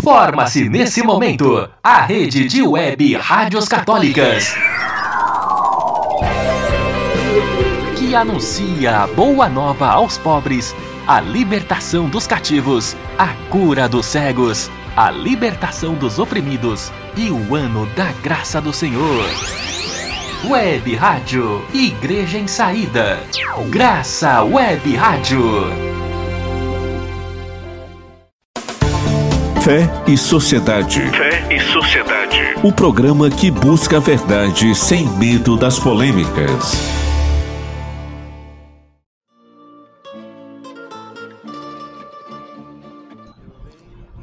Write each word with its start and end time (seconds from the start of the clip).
Forma-se 0.00 0.68
nesse 0.68 1.02
momento 1.02 1.68
a 1.82 2.02
rede 2.02 2.48
de 2.48 2.62
web 2.62 3.14
rádios 3.16 3.68
católicas 3.68 4.54
que 7.98 8.14
anuncia 8.14 9.00
a 9.00 9.06
boa 9.06 9.48
nova 9.48 9.88
aos 9.88 10.16
pobres, 10.16 10.74
a 11.06 11.20
libertação 11.20 12.08
dos 12.08 12.26
cativos, 12.26 12.96
a 13.18 13.28
cura 13.50 13.88
dos 13.88 14.06
cegos, 14.06 14.70
a 14.96 15.10
libertação 15.10 15.94
dos 15.94 16.18
oprimidos 16.18 16.90
e 17.16 17.30
o 17.30 17.54
ano 17.54 17.86
da 17.94 18.12
graça 18.22 18.60
do 18.60 18.72
Senhor. 18.72 19.24
Web 20.48 20.94
Rádio 20.96 21.64
Igreja 21.72 22.38
em 22.38 22.46
Saída. 22.46 23.20
Graça 23.70 24.42
Web 24.42 24.96
Rádio. 24.96 25.91
Fé 29.64 29.88
e 30.08 30.18
Sociedade. 30.18 30.98
Fé 30.98 31.54
e 31.54 31.60
Sociedade. 31.60 32.36
O 32.64 32.72
programa 32.72 33.30
que 33.30 33.48
busca 33.48 33.98
a 33.98 34.00
verdade 34.00 34.74
sem 34.74 35.06
medo 35.06 35.56
das 35.56 35.78
polêmicas. 35.78 36.80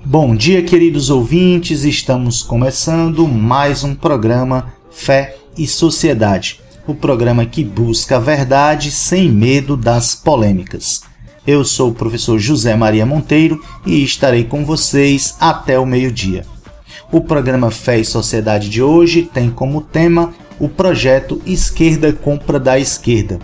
Bom 0.04 0.36
dia, 0.36 0.62
queridos 0.62 1.10
ouvintes. 1.10 1.86
Estamos 1.86 2.44
começando 2.44 3.26
mais 3.26 3.82
um 3.86 3.96
programa 3.96 4.74
Fé 4.92 5.38
e 5.58 5.66
Sociedade. 5.66 6.60
O 6.86 6.94
programa 6.94 7.46
que 7.46 7.64
busca 7.64 8.18
a 8.18 8.20
verdade 8.20 8.92
sem 8.92 9.32
medo 9.32 9.78
das 9.78 10.14
polêmicas. 10.16 11.09
Eu 11.52 11.66
sou 11.66 11.90
o 11.90 11.96
professor 11.96 12.38
José 12.38 12.76
Maria 12.76 13.08
Monteiro 13.08 13.60
e 13.84 14.04
estarei 14.04 14.44
com 14.44 14.64
vocês 14.64 15.36
até 15.40 15.80
o 15.80 15.86
meio-dia. 15.86 16.46
O 17.12 17.22
programa 17.22 17.72
Fé 17.72 17.98
e 17.98 18.06
Sociedade 18.06 18.70
de 18.70 18.84
hoje 18.84 19.24
tem 19.24 19.50
como 19.50 19.82
tema 19.82 20.32
o 20.60 20.70
projeto 20.70 21.42
Esquerda 21.48 22.14
Compra 22.14 22.60
da 22.60 22.78
Esquerda, 22.78 23.40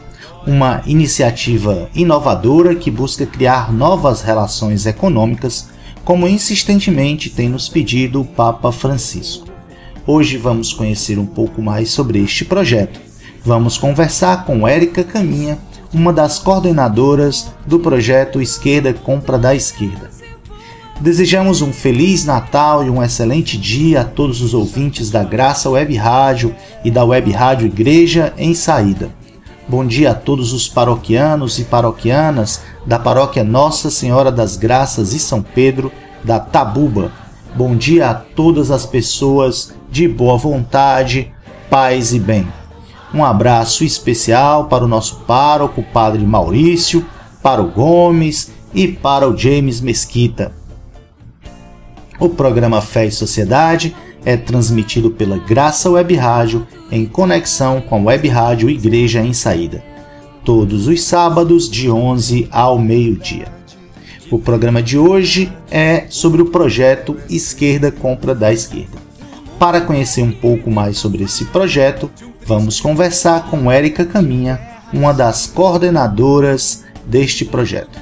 uma 0.45 0.83
iniciativa 0.86 1.89
inovadora 1.95 2.76
que 2.76 2.92
busca 2.92 3.26
criar 3.26 3.73
novas 3.73 4.22
relações 4.22 4.86
econômicas, 4.86 5.70
como 6.03 6.28
insistentemente 6.28 7.31
tem 7.31 7.50
nos 7.50 7.67
pedido 7.67 8.22
o 8.22 8.26
Papa 8.26 8.72
Francisco. 8.72 9.48
Hoje 10.06 10.38
vamos 10.38 10.72
conhecer 10.72 11.17
um 11.17 11.26
pouco 11.26 11.59
mais 11.59 11.89
sobre 11.89 12.23
este 12.23 12.45
projeto. 12.45 13.02
Vamos 13.44 13.80
conversar 13.80 14.45
com 14.45 14.67
Érica 14.67 15.03
Caminha, 15.03 15.58
uma 15.96 16.12
das 16.12 16.38
coordenadoras 16.38 17.48
do 17.66 17.80
projeto 17.80 18.42
Esquerda 18.42 18.94
Compra 18.94 19.38
da 19.40 19.56
Esquerda. 19.56 20.10
Desejamos 21.00 21.62
um 21.62 21.72
feliz 21.72 22.26
Natal 22.26 22.84
e 22.86 22.90
um 22.90 23.02
excelente 23.02 23.58
dia 23.58 24.02
a 24.02 24.04
todos 24.04 24.42
os 24.42 24.54
ouvintes 24.54 25.10
da 25.10 25.23
Graça 25.23 25.70
Web 25.70 25.96
Rádio 25.96 26.54
e 26.84 26.92
da 26.92 27.06
Web 27.06 27.32
Rádio 27.32 27.68
Igreja 27.68 28.34
em 28.38 28.54
Saída. 28.54 29.10
Bom 29.70 29.86
dia 29.86 30.12
a 30.12 30.14
todos 30.14 30.52
os 30.52 30.68
paroquianos 30.68 31.60
e 31.60 31.64
paroquianas 31.64 32.62
da 32.86 33.00
paróquia 33.00 33.44
Nossa 33.44 33.90
Senhora 33.90 34.34
das 34.34 34.58
Graças 34.58 35.14
e 35.14 35.20
São 35.20 35.42
Pedro 35.42 35.94
da 36.22 36.42
Tabuba. 36.42 37.10
Bom 37.56 37.73
dia 37.73 38.10
a 38.10 38.14
todas 38.14 38.70
as 38.70 38.86
pessoas 38.86 39.73
de 39.90 40.10
boa 40.10 40.38
vontade, 40.38 41.32
paz 41.70 42.14
e 42.14 42.20
bem. 42.20 42.46
Um 43.14 43.23
abraço 43.23 43.84
especial 43.84 44.66
para 44.66 44.84
o 44.84 44.88
nosso 44.88 45.17
pároco, 45.22 45.84
Padre 45.84 46.25
Maurício, 46.25 47.06
para 47.42 47.61
o 47.61 47.70
Gomes 47.70 48.52
e 48.73 48.88
para 48.88 49.30
o 49.30 49.38
James 49.38 49.80
Mesquita. 49.80 50.52
O 52.20 52.30
programa 52.30 52.81
Fé 52.81 53.06
e 53.06 53.11
Sociedade 53.11 53.95
é 54.26 54.36
transmitido 54.36 55.11
pela 55.11 55.38
Graça 55.38 55.89
Web 55.89 56.16
Rádio 56.16 56.67
em 56.92 57.06
conexão 57.06 57.81
com 57.81 57.95
a 57.95 58.03
Web 58.11 58.28
Rádio 58.28 58.70
Igreja 58.70 59.22
em 59.22 59.33
Saída, 59.33 59.83
todos 60.43 60.87
os 60.87 61.04
sábados 61.04 61.70
de 61.70 61.89
11 61.89 62.48
ao 62.52 62.80
meio-dia. 62.80 63.48
O 64.32 64.39
programa 64.39 64.82
de 64.82 64.98
hoje 64.98 65.52
é 65.70 66.05
sobre 66.10 66.42
o 66.42 66.48
projeto 66.48 67.16
Esquerda 67.30 67.92
Compra 67.92 68.33
da 68.33 68.52
Esquerda. 68.52 68.98
Para 69.60 69.82
conhecer 69.82 70.23
um 70.23 70.32
pouco 70.32 70.72
mais 70.72 70.98
sobre 70.98 71.23
esse 71.23 71.45
projeto, 71.45 72.10
vamos 72.45 72.80
conversar 72.80 73.50
com 73.50 73.72
Érica 73.72 74.06
Caminha, 74.06 74.61
uma 74.94 75.11
das 75.11 75.48
coordenadoras 75.48 76.86
deste 77.04 77.44
projeto. 77.44 78.00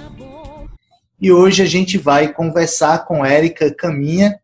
E 1.19 1.31
hoje 1.31 1.63
a 1.63 1.65
gente 1.65 1.97
vai 1.97 2.33
conversar 2.33 3.05
com 3.05 3.25
Érica 3.25 3.73
Caminha 3.73 4.37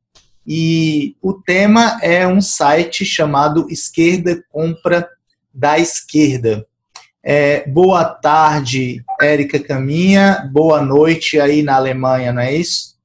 e 0.48 1.18
o 1.22 1.34
tema 1.34 2.00
é 2.02 2.26
um 2.26 2.40
site 2.40 3.04
chamado 3.04 3.68
Esquerda 3.70 4.42
Compra 4.50 5.06
da 5.54 5.78
Esquerda. 5.78 6.66
É, 7.22 7.68
boa 7.68 8.06
tarde, 8.06 9.04
Érica 9.22 9.60
Caminha. 9.60 10.50
Boa 10.54 10.82
noite 10.82 11.38
aí 11.38 11.62
na 11.62 11.76
Alemanha, 11.76 12.32
não 12.32 12.42
é 12.42 12.56
isso? 12.56 12.98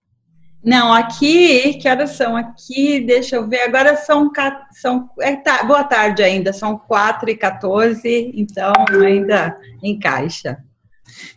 Não, 0.65 0.95
aqui, 0.95 1.75
que 1.75 1.87
horas 1.87 2.13
são 2.17 2.35
aqui? 2.35 2.99
Deixa 3.01 3.37
eu 3.37 3.47
ver, 3.47 3.61
agora 3.61 3.97
são, 3.97 4.31
são 4.73 5.11
é, 5.21 5.37
tá, 5.37 5.63
boa 5.65 5.85
tarde 5.85 6.23
ainda, 6.23 6.55
são 6.55 6.79
4 6.79 7.29
e 7.29 7.37
14, 7.37 8.33
então 8.35 8.73
ainda 9.05 9.55
encaixa. 9.83 10.57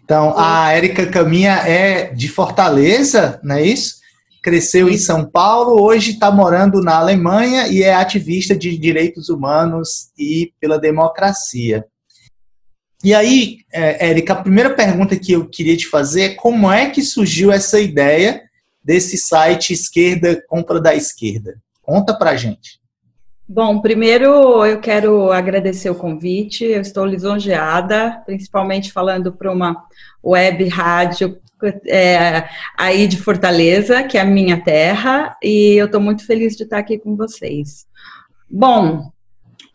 Então, 0.01 0.33
a 0.37 0.71
Érica 0.71 1.05
Caminha 1.07 1.55
é 1.67 2.13
de 2.13 2.29
Fortaleza, 2.29 3.37
não 3.43 3.55
é 3.57 3.63
isso? 3.63 3.97
Cresceu 4.41 4.87
em 4.87 4.97
São 4.97 5.29
Paulo, 5.29 5.83
hoje 5.83 6.11
está 6.11 6.31
morando 6.31 6.81
na 6.81 6.95
Alemanha 6.95 7.67
e 7.67 7.83
é 7.83 7.93
ativista 7.93 8.55
de 8.55 8.77
direitos 8.77 9.27
humanos 9.27 10.09
e 10.17 10.53
pela 10.57 10.79
democracia. 10.79 11.83
E 13.03 13.13
aí, 13.13 13.57
é, 13.73 14.07
Érica, 14.07 14.33
a 14.33 14.41
primeira 14.41 14.73
pergunta 14.73 15.17
que 15.17 15.33
eu 15.33 15.49
queria 15.49 15.75
te 15.75 15.87
fazer 15.87 16.21
é 16.21 16.33
como 16.35 16.71
é 16.71 16.89
que 16.89 17.01
surgiu 17.01 17.51
essa 17.51 17.77
ideia 17.77 18.46
desse 18.87 19.17
site 19.17 19.73
Esquerda 19.73 20.41
Compra 20.47 20.79
da 20.79 20.95
Esquerda. 20.95 21.57
Conta 21.81 22.17
pra 22.17 22.37
gente. 22.37 22.79
Bom, 23.45 23.81
primeiro 23.81 24.65
eu 24.65 24.79
quero 24.79 25.29
agradecer 25.29 25.89
o 25.89 25.95
convite, 25.95 26.63
eu 26.63 26.79
estou 26.79 27.05
lisonjeada, 27.05 28.23
principalmente 28.25 28.93
falando 28.93 29.33
para 29.33 29.51
uma 29.51 29.75
web 30.23 30.65
rádio 30.69 31.37
é, 31.85 32.47
aí 32.77 33.07
de 33.07 33.17
Fortaleza, 33.17 34.03
que 34.03 34.17
é 34.17 34.21
a 34.21 34.25
minha 34.25 34.63
terra, 34.63 35.35
e 35.43 35.75
eu 35.75 35.87
estou 35.87 35.99
muito 35.99 36.25
feliz 36.25 36.55
de 36.55 36.63
estar 36.63 36.77
aqui 36.77 36.97
com 36.97 37.15
vocês. 37.15 37.85
Bom, 38.49 39.11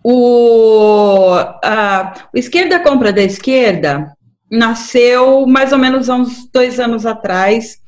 o, 0.03 1.35
a, 1.63 2.29
o 2.33 2.39
Esquerda 2.39 2.81
Compra 2.81 3.13
da 3.13 3.23
Esquerda 3.23 4.17
nasceu 4.51 5.47
mais 5.47 5.71
ou 5.73 5.79
menos 5.79 6.09
há 6.09 6.15
uns 6.15 6.51
dois 6.51 6.81
anos 6.81 7.05
atrás, 7.05 7.82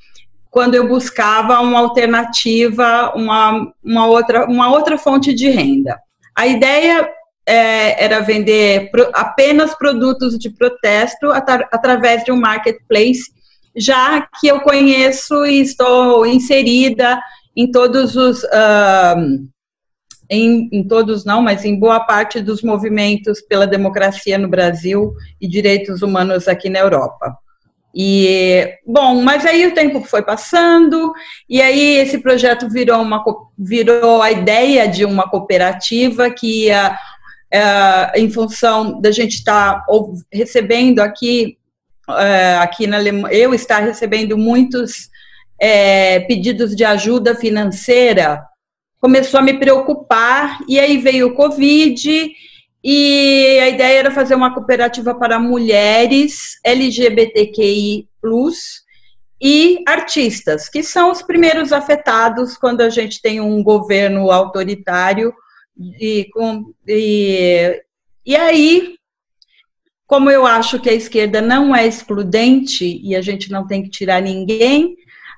quando 0.55 0.77
eu 0.77 0.87
buscava 0.87 1.59
uma 1.59 1.81
alternativa, 1.81 3.13
uma, 3.17 3.73
uma, 3.83 4.07
outra, 4.07 4.47
uma 4.47 4.71
outra 4.71 4.97
fonte 4.97 5.35
de 5.35 5.51
renda. 5.51 5.99
A 6.33 6.47
ideia 6.47 7.11
é, 7.45 8.05
era 8.05 8.21
vender 8.21 8.89
pro, 8.93 9.11
apenas 9.13 9.75
produtos 9.75 10.39
de 10.39 10.49
protesto 10.51 11.33
atra, 11.33 11.69
através 11.73 12.23
de 12.23 12.31
um 12.31 12.37
marketplace, 12.37 13.25
já 13.75 14.29
que 14.39 14.47
eu 14.47 14.61
conheço 14.61 15.45
e 15.45 15.61
estou 15.61 16.25
inserida 16.25 17.21
em 17.57 17.69
todos 17.69 18.15
os. 18.15 18.45
Em, 20.31 20.69
em, 20.73 20.87
todos 20.87 21.25
não, 21.25 21.43
mas 21.43 21.65
em 21.65 21.77
boa 21.77 21.99
parte 21.99 22.41
dos 22.41 22.63
movimentos 22.63 23.43
pela 23.43 23.67
democracia 23.67 24.39
no 24.39 24.49
Brasil 24.49 25.13
e 25.41 25.49
direitos 25.49 26.01
humanos 26.01 26.47
aqui 26.47 26.71
na 26.71 26.79
Europa. 26.79 27.37
E, 27.95 28.77
bom, 28.85 29.23
mas 29.23 29.47
aí 29.47 29.67
o 29.67 29.75
tempo 29.75 30.01
foi 30.03 30.21
passando, 30.21 31.13
e 31.49 31.63
aí 31.63 31.99
esse 31.99 32.19
projeto 32.19 32.69
virou, 32.69 33.01
uma, 33.01 33.23
virou 33.57 34.21
a 34.21 34.33
ideia 34.33 34.89
de 34.89 35.05
uma 35.05 35.31
cooperativa 35.31 36.29
que 36.29 36.67
ia, 36.67 36.99
é, 37.53 38.21
em 38.21 38.29
função 38.29 39.01
da 39.01 39.13
gente 39.13 39.35
estar 39.35 39.77
tá 39.77 39.87
recebendo 40.33 40.99
aqui, 40.99 41.57
é, 42.11 42.57
aqui 42.57 42.89
na 42.89 42.97
Alemanha, 42.97 43.33
eu 43.33 43.55
estar 43.55 43.79
recebendo 43.79 44.37
muitos 44.37 45.09
é, 45.61 46.19
pedidos 46.21 46.75
de 46.75 46.85
ajuda 46.85 47.37
financeira, 47.37 48.43
começou 49.01 49.39
a 49.39 49.43
me 49.43 49.55
preocupar, 49.55 50.59
e 50.69 50.81
aí 50.81 50.99
veio 50.99 51.29
o 51.29 51.35
Covid, 51.35 52.33
e 52.85 53.59
a 53.61 53.69
ideia 53.71 54.01
era 54.01 54.11
fazer 54.11 54.35
uma 54.35 54.53
cooperativa 54.53 55.15
para 55.15 55.39
mulheres 55.39 56.61
LGBTQI, 56.63 58.07
e 59.41 59.83
artistas, 59.87 60.69
que 60.69 60.83
são 60.83 61.11
os 61.11 61.23
primeiros 61.23 61.73
afetados 61.73 62.59
quando 62.59 62.83
a 62.83 62.91
gente 62.91 63.23
tem 63.23 63.41
um 63.41 63.63
governo 63.63 64.31
autoritário. 64.31 65.35
E, 65.99 66.29
com, 66.33 66.73
e, 66.87 67.83
e 68.25 68.37
aí, 68.37 68.97
como 70.07 70.31
eu 70.31 70.47
acho 70.47 70.79
que 70.79 70.89
a 70.89 70.95
esquerda 70.95 71.41
não 71.41 71.75
é 71.75 71.87
excludente 71.87 73.01
e 73.03 73.17
a 73.17 73.21
gente 73.21 73.51
não 73.51 73.67
tem 73.67 73.83
que 73.83 73.91
tirar 73.91 74.23
ninguém, 74.23 74.95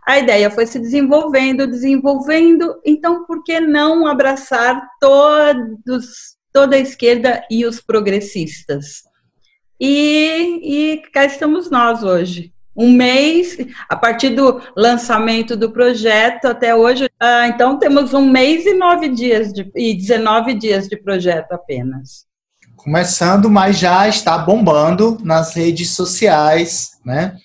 a 0.07 0.19
ideia 0.19 0.51
foi 0.51 0.67
se 0.67 0.79
desenvolvendo, 0.79 1.67
desenvolvendo, 1.67 2.81
então 2.85 3.25
por 3.25 3.43
que 3.43 3.59
não 3.59 4.07
abraçar 4.07 4.81
todos, 5.01 6.36
toda 6.57 6.75
a 6.75 6.79
esquerda 6.79 7.45
e 7.51 7.67
os 7.67 7.83
progressistas? 7.83 9.03
E, 9.79 10.61
e 10.63 11.03
cá 11.13 11.27
estamos 11.27 11.71
nós 11.71 12.03
hoje. 12.03 12.51
Um 12.75 12.93
mês, 12.93 13.59
a 13.91 13.95
partir 13.95 14.31
do 14.31 14.63
lançamento 14.75 15.55
do 15.55 15.71
projeto 15.71 16.47
até 16.47 16.75
hoje, 16.75 17.11
ah, 17.21 17.47
então 17.49 17.79
temos 17.79 18.15
um 18.15 18.27
mês 18.27 18.65
e 18.65 18.73
nove 18.73 19.11
dias 19.11 19.53
de, 19.53 19.71
e 19.77 19.93
19 19.93 20.55
dias 20.55 20.89
de 20.89 20.97
projeto 20.97 21.53
apenas. 21.53 22.25
Começando, 22.75 23.51
mas 23.51 23.79
já 23.79 24.09
está 24.09 24.39
bombando 24.39 25.19
nas 25.23 25.55
redes 25.55 25.91
sociais, 25.91 26.93
né? 27.05 27.37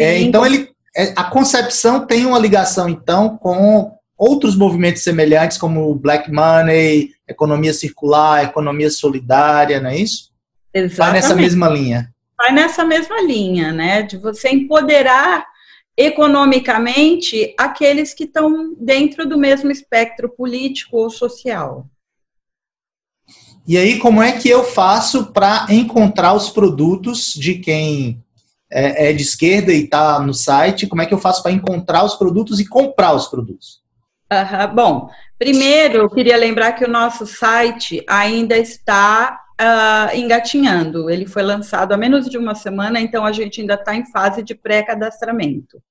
É, 0.00 0.18
então 0.18 0.44
ele 0.44 0.68
é, 0.96 1.12
a 1.14 1.24
concepção 1.24 2.06
tem 2.06 2.26
uma 2.26 2.40
ligação, 2.40 2.88
então, 2.88 3.38
com 3.38 3.92
outros 4.16 4.56
movimentos 4.56 5.02
semelhantes, 5.02 5.58
como 5.58 5.94
Black 5.94 6.30
Money, 6.30 7.12
economia 7.28 7.72
circular, 7.72 8.44
economia 8.44 8.90
solidária, 8.90 9.80
não 9.80 9.90
é 9.90 9.96
isso? 9.96 10.30
Exatamente. 10.72 10.96
Vai 10.98 11.12
nessa 11.12 11.34
mesma 11.34 11.68
linha. 11.68 12.14
Vai 12.36 12.52
nessa 12.52 12.84
mesma 12.84 13.20
linha, 13.22 13.72
né? 13.72 14.02
De 14.02 14.16
você 14.16 14.50
empoderar 14.50 15.46
economicamente 15.96 17.54
aqueles 17.58 18.14
que 18.14 18.24
estão 18.24 18.74
dentro 18.80 19.28
do 19.28 19.36
mesmo 19.36 19.70
espectro 19.70 20.28
político 20.28 20.96
ou 20.96 21.10
social. 21.10 21.86
E 23.66 23.76
aí, 23.76 23.98
como 23.98 24.22
é 24.22 24.32
que 24.32 24.48
eu 24.48 24.64
faço 24.64 25.26
para 25.32 25.66
encontrar 25.70 26.32
os 26.32 26.50
produtos 26.50 27.32
de 27.34 27.56
quem 27.56 28.20
é, 28.70 29.10
é 29.10 29.12
de 29.12 29.22
esquerda 29.22 29.72
e 29.72 29.84
está 29.84 30.18
no 30.18 30.34
site, 30.34 30.86
como 30.86 31.02
é 31.02 31.06
que 31.06 31.14
eu 31.14 31.18
faço 31.18 31.42
para 31.42 31.52
encontrar 31.52 32.04
os 32.04 32.14
produtos 32.14 32.58
e 32.58 32.66
comprar 32.66 33.14
os 33.14 33.28
produtos? 33.28 33.81
Uhum. 34.32 34.74
Bom, 34.74 35.10
primeiro 35.38 35.98
eu 35.98 36.10
queria 36.10 36.36
lembrar 36.38 36.72
que 36.72 36.84
o 36.84 36.90
nosso 36.90 37.26
site 37.26 38.02
ainda 38.08 38.56
está 38.56 39.42
uh, 39.60 40.16
engatinhando. 40.16 41.10
Ele 41.10 41.26
foi 41.26 41.42
lançado 41.42 41.92
há 41.92 41.96
menos 41.98 42.30
de 42.30 42.38
uma 42.38 42.54
semana, 42.54 42.98
então 42.98 43.26
a 43.26 43.32
gente 43.32 43.60
ainda 43.60 43.74
está 43.74 43.94
em 43.94 44.06
fase 44.06 44.42
de 44.42 44.54
pré-cadastramento. 44.54 45.82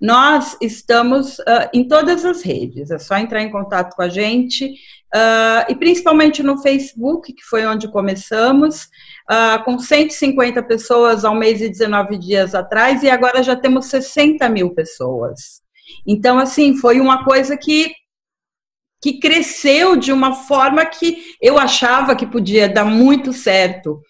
Nós 0.00 0.56
estamos 0.60 1.38
uh, 1.38 1.70
em 1.72 1.86
todas 1.86 2.24
as 2.24 2.42
redes, 2.42 2.90
é 2.90 2.98
só 2.98 3.16
entrar 3.16 3.40
em 3.40 3.50
contato 3.50 3.94
com 3.94 4.02
a 4.02 4.10
gente, 4.10 4.66
uh, 4.66 5.70
e 5.70 5.74
principalmente 5.74 6.42
no 6.42 6.58
Facebook, 6.58 7.32
que 7.32 7.42
foi 7.42 7.64
onde 7.64 7.88
começamos 7.88 8.88
uh, 9.30 9.64
com 9.64 9.78
150 9.78 10.62
pessoas 10.64 11.24
ao 11.24 11.34
mês 11.34 11.62
e 11.62 11.68
19 11.70 12.18
dias 12.18 12.54
atrás, 12.54 13.02
e 13.02 13.08
agora 13.08 13.42
já 13.42 13.56
temos 13.56 13.86
60 13.86 14.46
mil 14.50 14.74
pessoas. 14.74 15.64
Então, 16.06 16.38
assim, 16.38 16.76
foi 16.76 17.00
uma 17.00 17.24
coisa 17.24 17.56
que, 17.56 17.92
que 19.02 19.18
cresceu 19.18 19.96
de 19.96 20.12
uma 20.12 20.34
forma 20.34 20.84
que 20.86 21.34
eu 21.40 21.58
achava 21.58 22.14
que 22.14 22.26
podia 22.26 22.68
dar 22.68 22.84
muito 22.84 23.32
certo, 23.32 24.00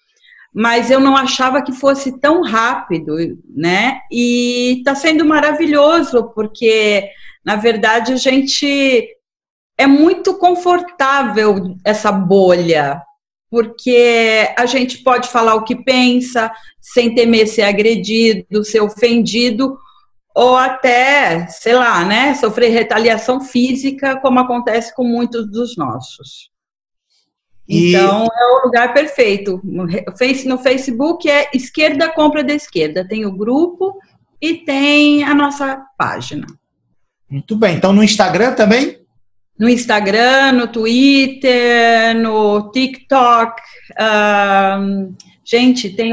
mas 0.52 0.90
eu 0.90 1.00
não 1.00 1.16
achava 1.16 1.62
que 1.62 1.72
fosse 1.72 2.18
tão 2.18 2.42
rápido, 2.42 3.14
né? 3.54 4.00
E 4.10 4.78
está 4.78 4.94
sendo 4.94 5.24
maravilhoso, 5.24 6.32
porque, 6.34 7.08
na 7.44 7.56
verdade, 7.56 8.12
a 8.12 8.16
gente 8.16 9.06
é 9.78 9.86
muito 9.86 10.38
confortável 10.38 11.76
essa 11.84 12.10
bolha, 12.10 13.02
porque 13.50 14.48
a 14.56 14.66
gente 14.66 15.02
pode 15.02 15.28
falar 15.28 15.54
o 15.54 15.64
que 15.64 15.76
pensa, 15.76 16.50
sem 16.80 17.14
temer 17.14 17.46
ser 17.46 17.62
agredido, 17.62 18.64
ser 18.64 18.80
ofendido, 18.80 19.76
ou 20.36 20.54
até, 20.54 21.46
sei 21.46 21.72
lá, 21.72 22.04
né, 22.04 22.34
sofrer 22.34 22.68
retaliação 22.68 23.40
física, 23.40 24.20
como 24.20 24.38
acontece 24.38 24.94
com 24.94 25.02
muitos 25.02 25.50
dos 25.50 25.78
nossos. 25.78 26.50
E... 27.66 27.88
Então, 27.88 28.26
é 28.26 28.46
o 28.46 28.66
lugar 28.66 28.92
perfeito. 28.92 29.58
No 29.64 30.58
Facebook 30.58 31.26
é 31.26 31.48
Esquerda 31.54 32.12
Compra 32.12 32.44
da 32.44 32.52
Esquerda. 32.52 33.08
Tem 33.08 33.24
o 33.24 33.34
grupo 33.34 33.98
e 34.38 34.56
tem 34.56 35.24
a 35.24 35.34
nossa 35.34 35.82
página. 35.96 36.46
Muito 37.30 37.56
bem. 37.56 37.74
Então, 37.74 37.94
no 37.94 38.04
Instagram 38.04 38.52
também? 38.52 39.05
No 39.58 39.68
Instagram, 39.68 40.52
no 40.52 40.68
Twitter, 40.68 42.14
no 42.16 42.70
TikTok. 42.70 43.60
Um, 44.00 45.14
gente, 45.44 45.90
tem, 45.90 46.12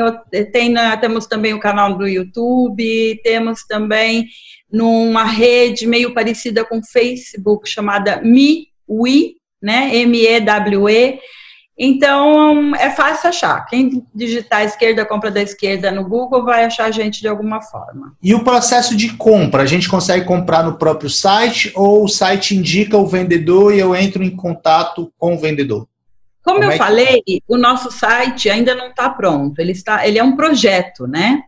tem, 0.52 0.74
temos 1.02 1.28
também 1.28 1.54
o 1.54 1.60
canal 1.60 1.98
do 1.98 2.08
YouTube, 2.08 3.20
temos 3.24 3.66
também 3.66 4.28
numa 4.72 5.24
rede 5.24 5.86
meio 5.86 6.14
parecida 6.14 6.66
com 6.66 6.80
o 6.80 6.86
Facebook, 6.86 7.70
chamada 7.70 8.22
MeWe, 8.22 9.36
né? 9.62 9.96
M-E-W-E. 9.98 11.20
Então, 11.78 12.76
é 12.76 12.92
fácil 12.92 13.30
achar. 13.30 13.66
Quem 13.66 14.06
digitar 14.14 14.60
a 14.60 14.64
esquerda, 14.64 15.06
compra 15.06 15.32
da 15.32 15.42
esquerda 15.42 15.92
no 15.92 16.08
Google, 16.08 16.46
vai 16.46 16.66
achar 16.66 16.86
a 16.86 16.92
gente 16.92 17.20
de 17.20 17.28
alguma 17.28 17.62
forma. 17.62 18.14
E 18.22 18.36
o 18.36 18.44
processo 18.44 18.96
de 18.96 19.14
compra? 19.14 19.64
A 19.64 19.66
gente 19.66 19.90
consegue 19.90 20.26
comprar 20.26 20.64
no 20.64 20.78
próprio 20.78 21.10
site 21.10 21.72
ou 21.76 22.04
o 22.04 22.08
site 22.08 22.56
indica 22.56 22.96
o 22.98 23.08
vendedor 23.08 23.74
e 23.74 23.80
eu 23.80 23.96
entro 23.96 24.24
em 24.24 24.36
contato 24.36 25.12
com 25.18 25.34
o 25.34 25.40
vendedor? 25.40 25.88
Como, 26.44 26.60
Como 26.60 26.64
eu 26.70 26.76
é 26.76 26.78
falei, 26.78 27.22
o 27.48 27.58
nosso 27.58 27.90
site 27.90 28.50
ainda 28.50 28.76
não 28.76 28.90
está 28.90 29.10
pronto. 29.10 29.60
Ele, 29.60 29.72
está, 29.72 30.06
ele 30.06 30.20
é 30.20 30.24
um 30.24 30.36
projeto, 30.36 31.08
né? 31.08 31.44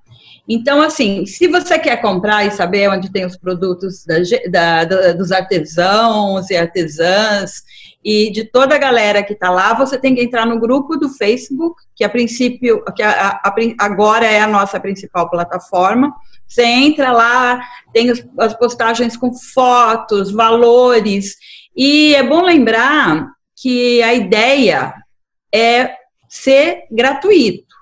Então, 0.47 0.81
assim, 0.81 1.25
se 1.25 1.47
você 1.47 1.79
quer 1.79 2.01
comprar 2.01 2.45
e 2.45 2.51
saber 2.51 2.89
onde 2.89 3.11
tem 3.11 3.25
os 3.25 3.35
produtos 3.35 4.05
da, 4.05 4.83
da, 4.85 5.13
dos 5.13 5.31
artesãos 5.31 6.49
e 6.51 6.55
artesãs 6.55 7.63
e 8.03 8.31
de 8.31 8.43
toda 8.43 8.75
a 8.75 8.79
galera 8.79 9.23
que 9.23 9.33
está 9.33 9.49
lá, 9.49 9.73
você 9.73 9.97
tem 9.97 10.13
que 10.13 10.21
entrar 10.21 10.45
no 10.45 10.59
grupo 10.59 10.95
do 10.97 11.09
Facebook, 11.09 11.81
que 11.95 12.03
a 12.03 12.09
princípio, 12.09 12.83
que 12.95 13.01
a, 13.01 13.39
a, 13.43 13.55
agora 13.79 14.27
é 14.27 14.39
a 14.39 14.47
nossa 14.47 14.79
principal 14.79 15.29
plataforma. 15.31 16.13
Você 16.47 16.63
entra 16.63 17.11
lá, 17.11 17.59
tem 17.91 18.11
as 18.37 18.53
postagens 18.53 19.17
com 19.17 19.33
fotos, 19.33 20.31
valores, 20.31 21.35
e 21.75 22.13
é 22.13 22.21
bom 22.21 22.43
lembrar 22.43 23.29
que 23.55 24.03
a 24.03 24.13
ideia 24.13 24.93
é 25.51 25.95
ser 26.29 26.83
gratuito 26.91 27.74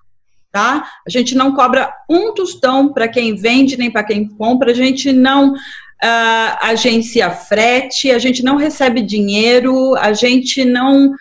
tá? 0.54 0.88
A 1.06 1.10
gente 1.10 1.34
não 1.34 1.54
cobra 1.54 1.92
um 2.08 2.32
tostão 2.32 2.94
para 2.94 3.08
quem 3.08 3.36
vende 3.36 3.76
nem 3.76 3.90
para 3.90 4.04
quem 4.04 4.28
compra, 4.28 4.72
a 4.72 4.76
gente 4.76 5.12
não 5.12 5.52
uh, 5.52 6.58
agencia 6.62 7.32
frete, 7.32 8.12
a 8.12 8.20
gente 8.20 8.44
não 8.44 8.56
recebe 8.56 9.02
dinheiro, 9.02 9.96
a 9.96 10.14
gente 10.14 10.64
não. 10.64 11.12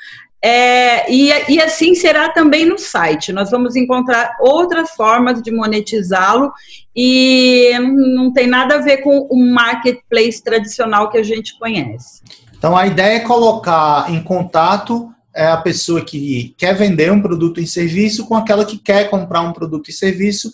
É, 0.45 1.11
e, 1.11 1.31
e 1.49 1.63
assim 1.63 1.95
será 1.95 2.29
também 2.29 2.67
no 2.67 2.77
site. 2.77 3.33
Nós 3.33 3.51
vamos 3.51 3.75
encontrar 3.75 4.37
outras 4.41 4.91
formas 4.91 5.41
de 5.41 5.51
monetizá-lo 5.53 6.53
e 6.95 7.71
não, 7.79 8.33
tem 8.33 8.49
nada 8.49 8.75
a 8.75 8.79
ver 8.79 8.99
com 8.99 9.21
o 9.31 9.37
marketplace 9.37 10.43
tradicional 10.43 11.11
que 11.11 11.17
a 11.17 11.23
gente 11.23 11.57
conhece. 11.59 12.23
Então 12.59 12.77
a 12.77 12.87
ideia 12.87 13.17
é 13.17 13.21
colocar 13.21 14.11
em 14.11 14.21
contato 14.23 15.15
é 15.35 15.47
a 15.47 15.57
pessoa 15.57 16.05
que 16.05 16.55
quer 16.59 16.75
vender 16.75 17.11
um 17.11 17.23
produto 17.23 17.61
e 17.61 17.67
serviço 17.67 18.27
com 18.27 18.35
aquela 18.35 18.65
que 18.65 18.79
quer 18.79 19.09
comprar 19.09 19.41
um 19.43 19.53
produto 19.53 19.89
e 19.89 19.93
serviço, 19.93 20.53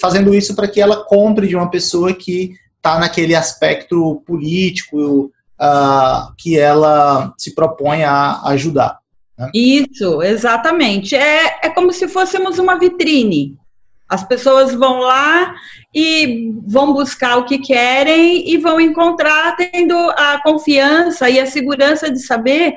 fazendo 0.00 0.34
isso 0.34 0.56
para 0.56 0.68
que 0.68 0.80
ela 0.80 1.04
compre 1.04 1.46
de 1.46 1.54
uma 1.54 1.70
pessoa 1.70 2.12
que 2.12 2.52
está 2.76 2.98
naquele 2.98 3.34
aspecto 3.34 4.22
político 4.26 5.32
uh, 5.60 6.34
que 6.36 6.58
ela 6.58 7.32
se 7.38 7.54
propõe 7.54 8.02
a 8.02 8.42
ajudar. 8.48 8.98
Né? 9.38 9.50
Isso, 9.54 10.20
exatamente. 10.22 11.14
É, 11.14 11.60
é 11.62 11.70
como 11.70 11.92
se 11.92 12.08
fôssemos 12.08 12.58
uma 12.58 12.78
vitrine. 12.78 13.56
As 14.08 14.24
pessoas 14.24 14.74
vão 14.74 14.98
lá 14.98 15.54
e 15.94 16.52
vão 16.66 16.92
buscar 16.92 17.36
o 17.38 17.44
que 17.44 17.58
querem 17.58 18.50
e 18.50 18.58
vão 18.58 18.80
encontrar 18.80 19.56
tendo 19.56 19.94
a 19.94 20.40
confiança 20.42 21.30
e 21.30 21.40
a 21.40 21.46
segurança 21.46 22.10
de 22.10 22.18
saber 22.18 22.76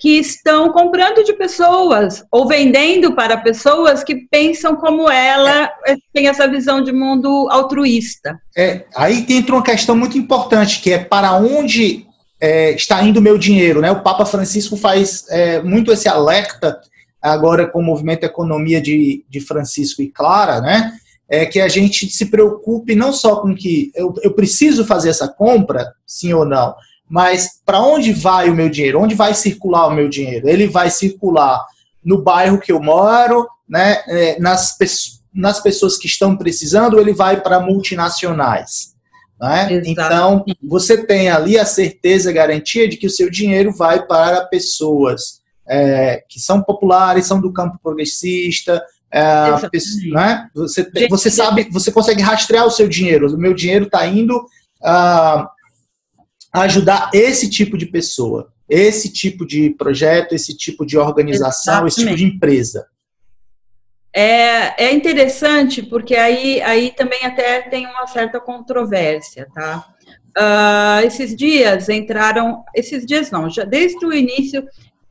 que 0.00 0.18
estão 0.18 0.72
comprando 0.72 1.22
de 1.22 1.34
pessoas 1.34 2.24
ou 2.32 2.48
vendendo 2.48 3.14
para 3.14 3.36
pessoas 3.36 4.02
que 4.02 4.26
pensam 4.30 4.74
como 4.74 5.10
ela, 5.10 5.70
é. 5.86 5.94
tem 6.10 6.26
essa 6.26 6.48
visão 6.48 6.82
de 6.82 6.90
mundo 6.90 7.46
altruísta. 7.50 8.40
É, 8.56 8.86
aí 8.96 9.26
entra 9.28 9.54
uma 9.54 9.62
questão 9.62 9.94
muito 9.94 10.16
importante, 10.16 10.80
que 10.80 10.90
é 10.90 10.98
para 10.98 11.36
onde 11.36 12.06
é, 12.40 12.72
está 12.72 13.02
indo 13.02 13.20
o 13.20 13.22
meu 13.22 13.36
dinheiro. 13.36 13.82
Né? 13.82 13.90
O 13.90 14.02
Papa 14.02 14.24
Francisco 14.24 14.74
faz 14.74 15.26
é, 15.28 15.60
muito 15.62 15.92
esse 15.92 16.08
alerta 16.08 16.80
agora 17.20 17.66
com 17.66 17.80
o 17.80 17.84
movimento 17.84 18.24
Economia 18.24 18.80
de, 18.80 19.22
de 19.28 19.40
Francisco 19.40 20.00
e 20.00 20.08
Clara, 20.08 20.62
né? 20.62 20.92
é 21.28 21.44
que 21.44 21.60
a 21.60 21.68
gente 21.68 22.10
se 22.10 22.26
preocupe 22.26 22.96
não 22.96 23.12
só 23.12 23.36
com 23.36 23.54
que 23.54 23.92
eu, 23.94 24.14
eu 24.22 24.32
preciso 24.32 24.84
fazer 24.84 25.10
essa 25.10 25.28
compra, 25.28 25.92
sim 26.04 26.32
ou 26.32 26.44
não, 26.44 26.74
mas 27.10 27.60
para 27.66 27.80
onde 27.80 28.12
vai 28.12 28.48
o 28.48 28.54
meu 28.54 28.68
dinheiro? 28.68 29.00
Onde 29.00 29.16
vai 29.16 29.34
circular 29.34 29.88
o 29.88 29.94
meu 29.94 30.08
dinheiro? 30.08 30.48
Ele 30.48 30.68
vai 30.68 30.88
circular 30.90 31.66
no 32.04 32.22
bairro 32.22 32.60
que 32.60 32.70
eu 32.70 32.80
moro, 32.80 33.48
né, 33.68 34.00
é, 34.06 34.38
nas, 34.38 34.76
nas 35.34 35.60
pessoas 35.60 35.98
que 35.98 36.06
estão 36.06 36.36
precisando, 36.36 37.00
ele 37.00 37.12
vai 37.12 37.40
para 37.40 37.58
multinacionais? 37.58 38.94
Né? 39.40 39.82
Então, 39.86 40.44
você 40.62 41.04
tem 41.04 41.30
ali 41.30 41.58
a 41.58 41.64
certeza, 41.64 42.30
a 42.30 42.32
garantia 42.32 42.88
de 42.88 42.96
que 42.96 43.08
o 43.08 43.10
seu 43.10 43.28
dinheiro 43.28 43.72
vai 43.72 44.06
para 44.06 44.44
pessoas 44.44 45.40
é, 45.68 46.22
que 46.28 46.38
são 46.38 46.62
populares, 46.62 47.26
são 47.26 47.40
do 47.40 47.52
campo 47.52 47.78
progressista. 47.82 48.80
É, 49.12 49.50
né? 50.12 50.48
Você, 50.54 50.88
você 51.08 51.30
sabe, 51.30 51.68
você 51.72 51.90
consegue 51.90 52.22
rastrear 52.22 52.66
o 52.66 52.70
seu 52.70 52.86
dinheiro. 52.86 53.34
O 53.34 53.38
meu 53.38 53.52
dinheiro 53.52 53.86
está 53.86 54.06
indo 54.06 54.36
uh, 54.36 55.48
ajudar 56.52 57.10
esse 57.14 57.48
tipo 57.48 57.78
de 57.78 57.86
pessoa, 57.86 58.52
esse 58.68 59.12
tipo 59.12 59.46
de 59.46 59.70
projeto, 59.70 60.34
esse 60.34 60.56
tipo 60.56 60.84
de 60.84 60.98
organização, 60.98 61.86
Exatamente. 61.86 61.92
esse 61.92 62.00
tipo 62.00 62.16
de 62.16 62.24
empresa. 62.24 62.86
É, 64.14 64.86
é 64.86 64.92
interessante 64.92 65.82
porque 65.82 66.16
aí, 66.16 66.60
aí 66.62 66.90
também 66.90 67.24
até 67.24 67.62
tem 67.62 67.86
uma 67.86 68.06
certa 68.06 68.40
controvérsia, 68.40 69.46
tá? 69.54 69.86
Uh, 70.36 71.06
esses 71.06 71.34
dias 71.34 71.88
entraram, 71.88 72.64
esses 72.74 73.04
dias 73.04 73.30
não, 73.30 73.48
já 73.50 73.64
desde 73.64 74.04
o 74.04 74.12
início 74.12 74.64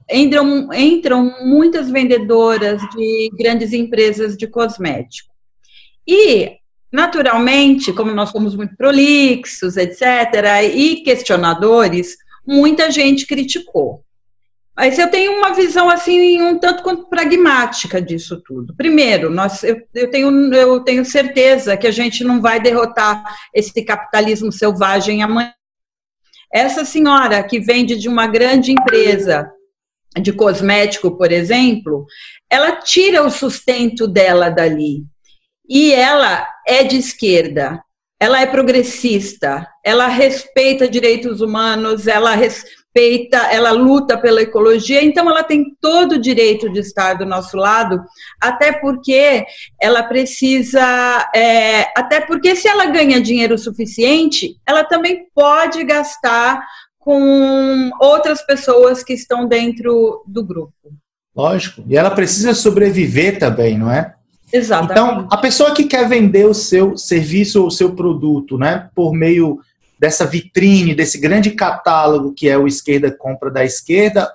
entram, 0.10 0.74
entram 0.74 1.46
muitas 1.46 1.90
vendedoras 1.90 2.82
de 2.90 3.30
grandes 3.38 3.74
empresas 3.74 4.36
de 4.36 4.48
cosmético. 4.48 5.30
E, 6.08 6.59
naturalmente, 6.92 7.94
como 7.94 8.12
nós 8.12 8.30
somos 8.30 8.56
muito 8.56 8.76
prolixos, 8.76 9.78
etc., 9.78 10.64
e 10.74 10.98
questionadores, 11.04 12.18
muita 12.46 12.90
gente 12.92 13.28
criticou. 13.28 14.04
Mas 14.76 14.98
eu 14.98 15.12
tenho 15.12 15.34
uma 15.34 15.54
visão 15.54 15.90
assim 15.90 16.42
um 16.42 16.58
tanto 16.58 16.82
quanto 16.84 17.10
pragmática 17.10 18.02
disso 18.02 18.42
tudo. 18.46 18.74
Primeiro, 18.78 19.30
nós, 19.30 19.62
eu, 19.62 19.82
eu, 19.94 20.10
tenho, 20.10 20.54
eu 20.54 20.80
tenho 20.80 21.04
certeza 21.04 21.76
que 21.76 21.86
a 21.86 21.92
gente 21.92 22.24
não 22.24 22.42
vai 22.42 22.62
derrotar 22.62 23.26
esse 23.54 23.84
capitalismo 23.84 24.54
selvagem 24.54 25.22
amanhã. 25.22 25.54
Essa 26.52 26.86
senhora 26.86 27.44
que 27.44 27.60
vende 27.60 27.98
de 27.98 28.08
uma 28.08 28.26
grande 28.26 28.72
empresa 28.72 29.52
de 30.20 30.32
cosmético, 30.32 31.18
por 31.18 31.30
exemplo, 31.30 32.06
ela 32.50 32.78
tira 32.78 33.22
o 33.22 33.30
sustento 33.30 34.08
dela 34.08 34.50
dali. 34.50 35.04
E 35.68 35.92
ela 35.92 36.48
é 36.70 36.84
de 36.84 36.98
esquerda, 36.98 37.84
ela 38.20 38.42
é 38.42 38.46
progressista, 38.46 39.68
ela 39.84 40.08
respeita 40.08 40.90
direitos 40.90 41.42
humanos, 41.42 42.06
ela 42.06 42.36
respeita 42.36 43.38
ela 43.52 43.72
luta 43.72 44.18
pela 44.18 44.42
ecologia, 44.42 45.02
então 45.02 45.30
ela 45.30 45.44
tem 45.44 45.76
todo 45.80 46.14
o 46.14 46.22
direito 46.22 46.70
de 46.70 46.80
estar 46.80 47.14
do 47.14 47.26
nosso 47.26 47.56
lado, 47.56 48.04
até 48.42 48.74
porque 48.74 49.46
ela 49.80 50.04
precisa, 50.04 51.30
é, 51.34 51.84
até 51.98 52.20
porque 52.20 52.56
se 52.56 52.68
ela 52.68 52.88
ganha 52.88 53.22
dinheiro 53.22 53.58
suficiente, 53.58 54.58
ela 54.66 54.84
também 54.84 55.28
pode 55.34 55.84
gastar 55.84 56.62
com 56.98 57.90
outras 58.02 58.42
pessoas 58.46 59.04
que 59.04 59.14
estão 59.14 59.48
dentro 59.48 60.24
do 60.28 60.44
grupo. 60.44 60.74
Lógico. 61.34 61.84
E 61.88 61.96
ela 61.96 62.12
precisa 62.12 62.54
sobreviver 62.54 63.40
também, 63.40 63.78
não 63.78 63.90
é? 63.90 64.14
Exatamente. 64.52 64.92
Então, 64.92 65.28
a 65.32 65.38
pessoa 65.38 65.74
que 65.74 65.84
quer 65.84 66.08
vender 66.08 66.46
o 66.46 66.54
seu 66.54 66.98
serviço 66.98 67.62
ou 67.62 67.68
o 67.68 67.72
seu 67.72 67.96
produto, 67.96 68.58
né, 68.58 68.90
por 68.96 69.14
meio 69.14 69.60
dessa 70.00 70.26
vitrine, 70.26 70.96
desse 70.96 71.20
grande 71.20 71.52
catálogo 71.52 72.34
que 72.34 72.48
é 72.48 72.58
o 72.58 72.68
Esquerda 72.68 73.12
Compra 73.12 73.52
da 73.52 73.64
Esquerda, 73.64 74.32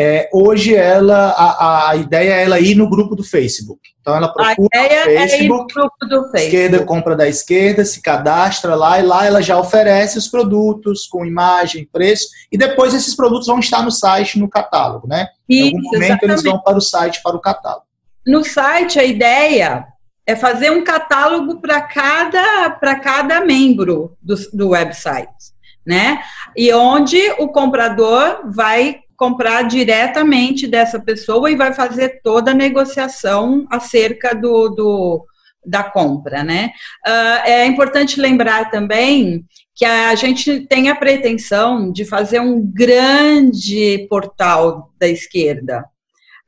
é, 0.00 0.30
hoje 0.32 0.76
ela 0.76 1.30
a, 1.30 1.90
a, 1.90 1.96
ideia 1.96 2.34
é 2.34 2.44
ela 2.44 2.60
ir 2.60 2.76
no 2.76 2.88
grupo 2.88 3.16
do 3.16 3.24
Facebook. 3.24 3.80
Então 4.00 4.14
ela 4.14 4.32
procura 4.32 4.68
a 4.72 4.86
ideia 4.86 5.02
o 5.02 5.04
Facebook, 5.06 5.34
é 5.34 5.44
ir 5.44 5.48
no 5.48 5.66
grupo 5.66 6.06
do 6.06 6.30
Facebook. 6.30 6.44
Esquerda 6.44 6.84
compra 6.84 7.16
da 7.16 7.28
esquerda, 7.28 7.84
se 7.84 8.00
cadastra 8.00 8.76
lá 8.76 9.00
e 9.00 9.02
lá 9.02 9.26
ela 9.26 9.42
já 9.42 9.58
oferece 9.58 10.16
os 10.16 10.28
produtos 10.28 11.08
com 11.08 11.26
imagem, 11.26 11.88
preço 11.92 12.28
e 12.52 12.56
depois 12.56 12.94
esses 12.94 13.16
produtos 13.16 13.48
vão 13.48 13.58
estar 13.58 13.82
no 13.82 13.90
site, 13.90 14.38
no 14.38 14.48
catálogo, 14.48 15.08
né? 15.08 15.26
Isso, 15.48 15.62
em 15.62 15.66
algum 15.66 15.82
momento 15.82 16.02
exatamente. 16.04 16.30
eles 16.30 16.42
vão 16.44 16.60
para 16.60 16.78
o 16.78 16.80
site, 16.80 17.20
para 17.20 17.36
o 17.36 17.40
catálogo. 17.40 17.87
No 18.28 18.44
site 18.44 19.00
a 19.00 19.04
ideia 19.04 19.86
é 20.26 20.36
fazer 20.36 20.70
um 20.70 20.84
catálogo 20.84 21.62
para 21.62 21.80
cada, 21.80 22.68
cada 23.02 23.40
membro 23.40 24.18
do, 24.20 24.34
do 24.52 24.68
website, 24.68 25.54
né? 25.86 26.22
E 26.54 26.70
onde 26.74 27.18
o 27.38 27.48
comprador 27.48 28.42
vai 28.44 29.00
comprar 29.16 29.62
diretamente 29.62 30.66
dessa 30.66 31.00
pessoa 31.00 31.50
e 31.50 31.56
vai 31.56 31.72
fazer 31.72 32.20
toda 32.22 32.50
a 32.50 32.54
negociação 32.54 33.66
acerca 33.70 34.34
do, 34.34 34.68
do 34.68 35.26
da 35.64 35.82
compra, 35.82 36.44
né? 36.44 36.72
Uh, 37.06 37.46
é 37.46 37.64
importante 37.64 38.20
lembrar 38.20 38.70
também 38.70 39.42
que 39.74 39.86
a 39.86 40.14
gente 40.14 40.66
tem 40.66 40.90
a 40.90 40.94
pretensão 40.94 41.90
de 41.90 42.04
fazer 42.04 42.40
um 42.40 42.60
grande 42.60 44.06
portal 44.10 44.92
da 44.98 45.08
esquerda, 45.08 45.86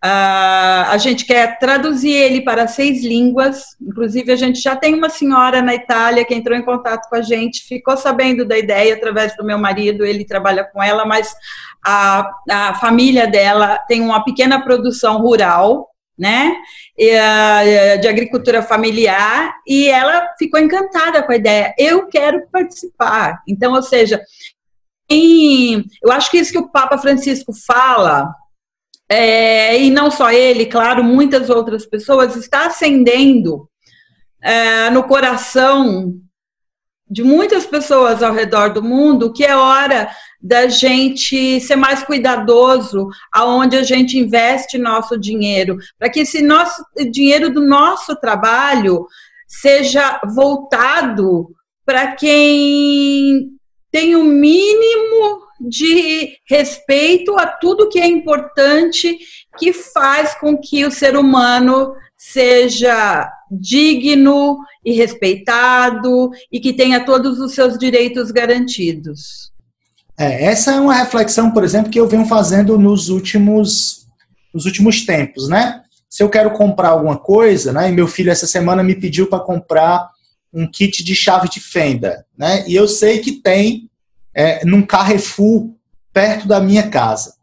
Uh, 0.02 0.88
a 0.88 0.97
gente 0.97 1.26
quer 1.26 1.59
traduzir 1.59 2.11
ele 2.11 2.40
para 2.40 2.66
seis 2.66 3.04
línguas. 3.04 3.76
Inclusive, 3.78 4.33
a 4.33 4.37
gente 4.37 4.59
já 4.59 4.75
tem 4.75 4.95
uma 4.95 5.11
senhora 5.11 5.61
na 5.61 5.75
Itália 5.75 6.25
que 6.25 6.35
entrou 6.35 6.57
em 6.57 6.64
contato 6.64 7.07
com 7.09 7.16
a 7.16 7.21
gente, 7.21 7.66
ficou 7.66 7.97
sabendo 7.99 8.47
da 8.47 8.57
ideia 8.57 8.95
através 8.95 9.37
do 9.37 9.45
meu 9.45 9.59
marido, 9.59 10.04
ele 10.04 10.25
trabalha 10.25 10.64
com 10.64 10.83
ela, 10.83 11.04
mas 11.04 11.30
a, 11.85 12.30
a 12.50 12.75
família 12.76 13.26
dela 13.26 13.76
tem 13.88 14.00
uma 14.00 14.25
pequena 14.25 14.62
produção 14.62 15.19
rural, 15.19 15.90
né, 16.19 16.54
de 16.99 18.09
agricultura 18.09 18.62
familiar, 18.62 19.54
e 19.66 19.88
ela 19.88 20.35
ficou 20.38 20.61
encantada 20.61 21.23
com 21.23 21.33
a 21.33 21.37
ideia. 21.37 21.75
Eu 21.78 22.07
quero 22.09 22.47
participar. 22.50 23.42
Então, 23.47 23.73
ou 23.73 23.83
seja, 23.83 24.21
em, 25.11 25.85
eu 26.02 26.11
acho 26.11 26.30
que 26.30 26.38
isso 26.38 26.52
que 26.52 26.59
o 26.59 26.71
Papa 26.71 26.97
Francisco 26.97 27.52
fala 27.52 28.35
é, 29.10 29.76
e 29.82 29.90
não 29.90 30.08
só 30.08 30.30
ele, 30.30 30.66
claro, 30.66 31.02
muitas 31.02 31.50
outras 31.50 31.84
pessoas, 31.84 32.36
está 32.36 32.66
acendendo 32.66 33.68
é, 34.40 34.88
no 34.90 35.02
coração 35.02 36.14
de 37.10 37.24
muitas 37.24 37.66
pessoas 37.66 38.22
ao 38.22 38.32
redor 38.32 38.72
do 38.72 38.80
mundo 38.80 39.32
que 39.32 39.44
é 39.44 39.56
hora 39.56 40.08
da 40.40 40.68
gente 40.68 41.60
ser 41.60 41.74
mais 41.74 42.04
cuidadoso 42.04 43.08
aonde 43.32 43.76
a 43.76 43.82
gente 43.82 44.16
investe 44.16 44.78
nosso 44.78 45.18
dinheiro, 45.18 45.76
para 45.98 46.08
que 46.08 46.20
esse 46.20 46.40
nosso 46.40 46.80
dinheiro 47.10 47.52
do 47.52 47.66
nosso 47.66 48.14
trabalho 48.14 49.06
seja 49.48 50.20
voltado 50.32 51.48
para 51.84 52.12
quem 52.14 53.48
tem 53.90 54.14
o 54.14 54.22
mínimo 54.22 55.50
de 55.60 56.32
respeito 56.48 57.36
a 57.36 57.46
tudo 57.46 57.88
que 57.88 58.00
é 58.00 58.06
importante 58.06 59.18
que 59.58 59.72
faz 59.72 60.34
com 60.34 60.56
que 60.56 60.84
o 60.84 60.90
ser 60.90 61.16
humano 61.16 61.92
seja 62.16 63.30
digno 63.50 64.58
e 64.84 64.92
respeitado 64.92 66.30
e 66.50 66.60
que 66.60 66.72
tenha 66.72 67.04
todos 67.04 67.38
os 67.38 67.54
seus 67.54 67.76
direitos 67.76 68.30
garantidos. 68.30 69.50
É, 70.18 70.44
essa 70.44 70.72
é 70.72 70.80
uma 70.80 70.94
reflexão, 70.94 71.50
por 71.50 71.64
exemplo, 71.64 71.90
que 71.90 71.98
eu 71.98 72.06
venho 72.06 72.26
fazendo 72.26 72.78
nos 72.78 73.08
últimos, 73.08 74.06
nos 74.52 74.66
últimos 74.66 75.04
tempos, 75.04 75.48
né? 75.48 75.82
Se 76.08 76.22
eu 76.22 76.28
quero 76.28 76.50
comprar 76.52 76.90
alguma 76.90 77.18
coisa, 77.18 77.72
né? 77.72 77.88
E 77.88 77.92
meu 77.92 78.06
filho 78.06 78.30
essa 78.30 78.46
semana 78.46 78.82
me 78.82 78.94
pediu 78.94 79.28
para 79.28 79.40
comprar 79.40 80.10
um 80.52 80.70
kit 80.70 81.02
de 81.04 81.14
chave 81.14 81.48
de 81.48 81.60
fenda, 81.60 82.24
né? 82.36 82.64
E 82.68 82.74
eu 82.74 82.86
sei 82.86 83.20
que 83.20 83.32
tem 83.32 83.89
é, 84.34 84.64
num 84.64 84.82
Carrefour 84.82 85.70
perto 86.12 86.46
da 86.46 86.60
minha 86.60 86.88
casa. 86.88 87.34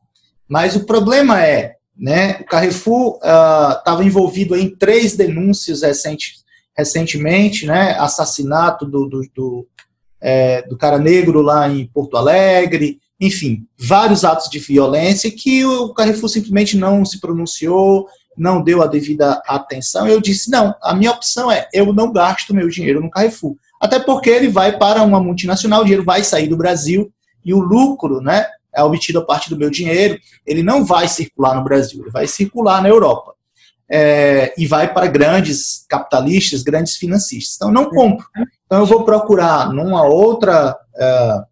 Mas 0.48 0.76
o 0.76 0.86
problema 0.86 1.44
é, 1.44 1.76
né, 1.98 2.38
o 2.42 2.46
Carrefour 2.46 3.16
estava 3.18 4.02
uh, 4.02 4.04
envolvido 4.04 4.56
em 4.56 4.70
três 4.70 5.16
denúncias 5.16 5.82
recente, 5.82 6.36
recentemente, 6.78 7.66
né, 7.66 7.98
assassinato 8.00 8.86
do, 8.86 9.08
do, 9.08 9.22
do, 9.36 9.68
é, 10.22 10.62
do 10.64 10.78
cara 10.78 11.00
negro 11.00 11.42
lá 11.42 11.68
em 11.70 11.88
Porto 11.88 12.16
Alegre, 12.16 13.00
enfim, 13.20 13.66
vários 13.78 14.24
atos 14.24 14.50
de 14.50 14.60
violência 14.60 15.32
que 15.32 15.66
o 15.66 15.92
Carrefour 15.94 16.30
simplesmente 16.30 16.78
não 16.78 17.04
se 17.04 17.20
pronunciou, 17.20 18.08
não 18.38 18.62
deu 18.62 18.84
a 18.84 18.88
devida 18.88 19.42
atenção. 19.48 20.08
Eu 20.08 20.22
disse, 20.22 20.52
não, 20.52 20.76
a 20.82 20.94
minha 20.94 21.12
opção 21.12 21.52
é, 21.52 21.68
eu 21.74 21.92
não 21.92 22.14
gasto 22.14 22.54
meu 22.54 22.70
dinheiro 22.70 23.02
no 23.02 23.10
Carrefour. 23.10 23.56
Até 23.80 24.00
porque 24.00 24.30
ele 24.30 24.50
vai 24.50 24.78
para 24.78 25.04
uma 25.04 25.20
multinacional, 25.20 25.82
o 25.82 25.84
dinheiro 25.84 26.04
vai 26.04 26.24
sair 26.24 26.48
do 26.48 26.58
Brasil 26.58 27.12
e 27.44 27.54
o 27.54 27.60
lucro, 27.60 28.22
né, 28.22 28.46
é 28.76 28.84
obtido 28.84 29.20
a 29.20 29.26
partir 29.26 29.50
do 29.50 29.58
meu 29.58 29.70
dinheiro, 29.70 30.20
ele 30.46 30.62
não 30.62 30.86
vai 30.86 31.08
circular 31.08 31.56
no 31.56 31.64
Brasil, 31.64 32.02
ele 32.02 32.12
vai 32.12 32.28
circular 32.28 32.82
na 32.82 32.90
Europa. 32.90 33.34
É, 33.90 34.54
e 34.58 34.68
vai 34.68 34.94
para 34.94 35.08
grandes 35.08 35.86
capitalistas, 35.88 36.62
grandes 36.62 36.98
financistas. 36.98 37.56
Então, 37.56 37.72
não 37.72 37.90
compro. 37.90 38.28
Então, 38.66 38.80
eu 38.80 38.86
vou 38.86 39.06
procurar 39.06 39.72
numa 39.72 40.04
outra 40.04 40.72
uh, 40.74 41.46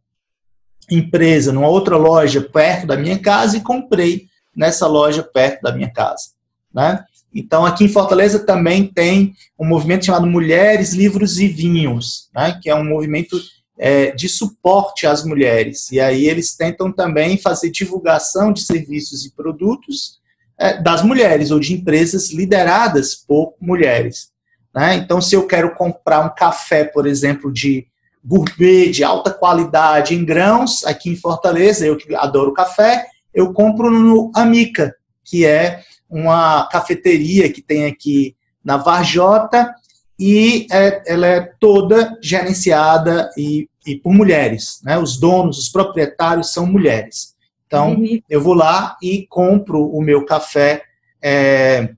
empresa, 0.91 1.53
numa 1.53 1.69
outra 1.69 1.95
loja 1.95 2.41
perto 2.41 2.87
da 2.87 2.97
minha 2.97 3.17
casa 3.17 3.55
e 3.55 3.61
comprei 3.61 4.27
nessa 4.53 4.85
loja 4.85 5.23
perto 5.23 5.61
da 5.61 5.71
minha 5.71 5.89
casa. 5.89 6.31
Né? 6.73 7.03
Então, 7.35 7.65
aqui 7.65 7.83
em 7.83 7.89
Fortaleza 7.89 8.39
também 8.39 8.87
tem 8.87 9.33
um 9.59 9.67
movimento 9.67 10.05
chamado 10.05 10.25
Mulheres, 10.25 10.93
Livros 10.93 11.37
e 11.37 11.49
Vinhos, 11.49 12.29
né, 12.33 12.57
que 12.61 12.69
é 12.69 12.75
um 12.75 12.85
movimento 12.85 13.37
é, 13.77 14.11
de 14.11 14.29
suporte 14.29 15.05
às 15.05 15.25
mulheres. 15.25 15.91
E 15.91 15.99
aí 15.99 16.29
eles 16.29 16.55
tentam 16.55 16.89
também 16.93 17.37
fazer 17.37 17.69
divulgação 17.69 18.53
de 18.53 18.61
serviços 18.61 19.25
e 19.25 19.35
produtos 19.35 20.19
é, 20.57 20.81
das 20.81 21.03
mulheres 21.03 21.51
ou 21.51 21.59
de 21.59 21.73
empresas 21.73 22.31
lideradas 22.31 23.13
por 23.13 23.53
mulheres. 23.59 24.29
Né? 24.73 24.95
Então, 24.95 25.19
se 25.19 25.35
eu 25.35 25.45
quero 25.45 25.75
comprar 25.75 26.21
um 26.21 26.33
café, 26.33 26.85
por 26.85 27.05
exemplo, 27.05 27.51
de 27.51 27.85
gourmet, 28.23 28.89
de 28.91 29.03
alta 29.03 29.29
qualidade, 29.29 30.15
em 30.15 30.23
grãos, 30.23 30.85
aqui 30.85 31.09
em 31.09 31.17
Fortaleza, 31.17 31.85
eu 31.85 31.97
que 31.97 32.15
adoro 32.15 32.53
café, 32.53 33.05
eu 33.33 33.51
compro 33.51 33.91
no 33.91 34.31
Amica, 34.33 34.95
que 35.23 35.45
é 35.45 35.83
uma 36.09 36.67
cafeteria 36.67 37.51
que 37.51 37.61
tem 37.61 37.85
aqui 37.85 38.35
na 38.63 38.77
Varjota, 38.77 39.73
e 40.19 40.65
é, 40.71 41.03
ela 41.07 41.27
é 41.27 41.41
toda 41.59 42.17
gerenciada 42.21 43.29
e, 43.37 43.69
e, 43.85 43.97
por 43.97 44.13
mulheres. 44.13 44.79
Né? 44.83 44.97
Os 44.97 45.17
donos, 45.17 45.57
os 45.57 45.69
proprietários 45.69 46.53
são 46.53 46.65
mulheres. 46.65 47.35
Então, 47.67 47.95
uhum. 47.95 48.21
eu 48.29 48.41
vou 48.41 48.53
lá 48.53 48.95
e 49.01 49.25
compro 49.27 49.85
o 49.85 50.01
meu 50.01 50.25
café 50.25 50.83
é, 51.21 51.89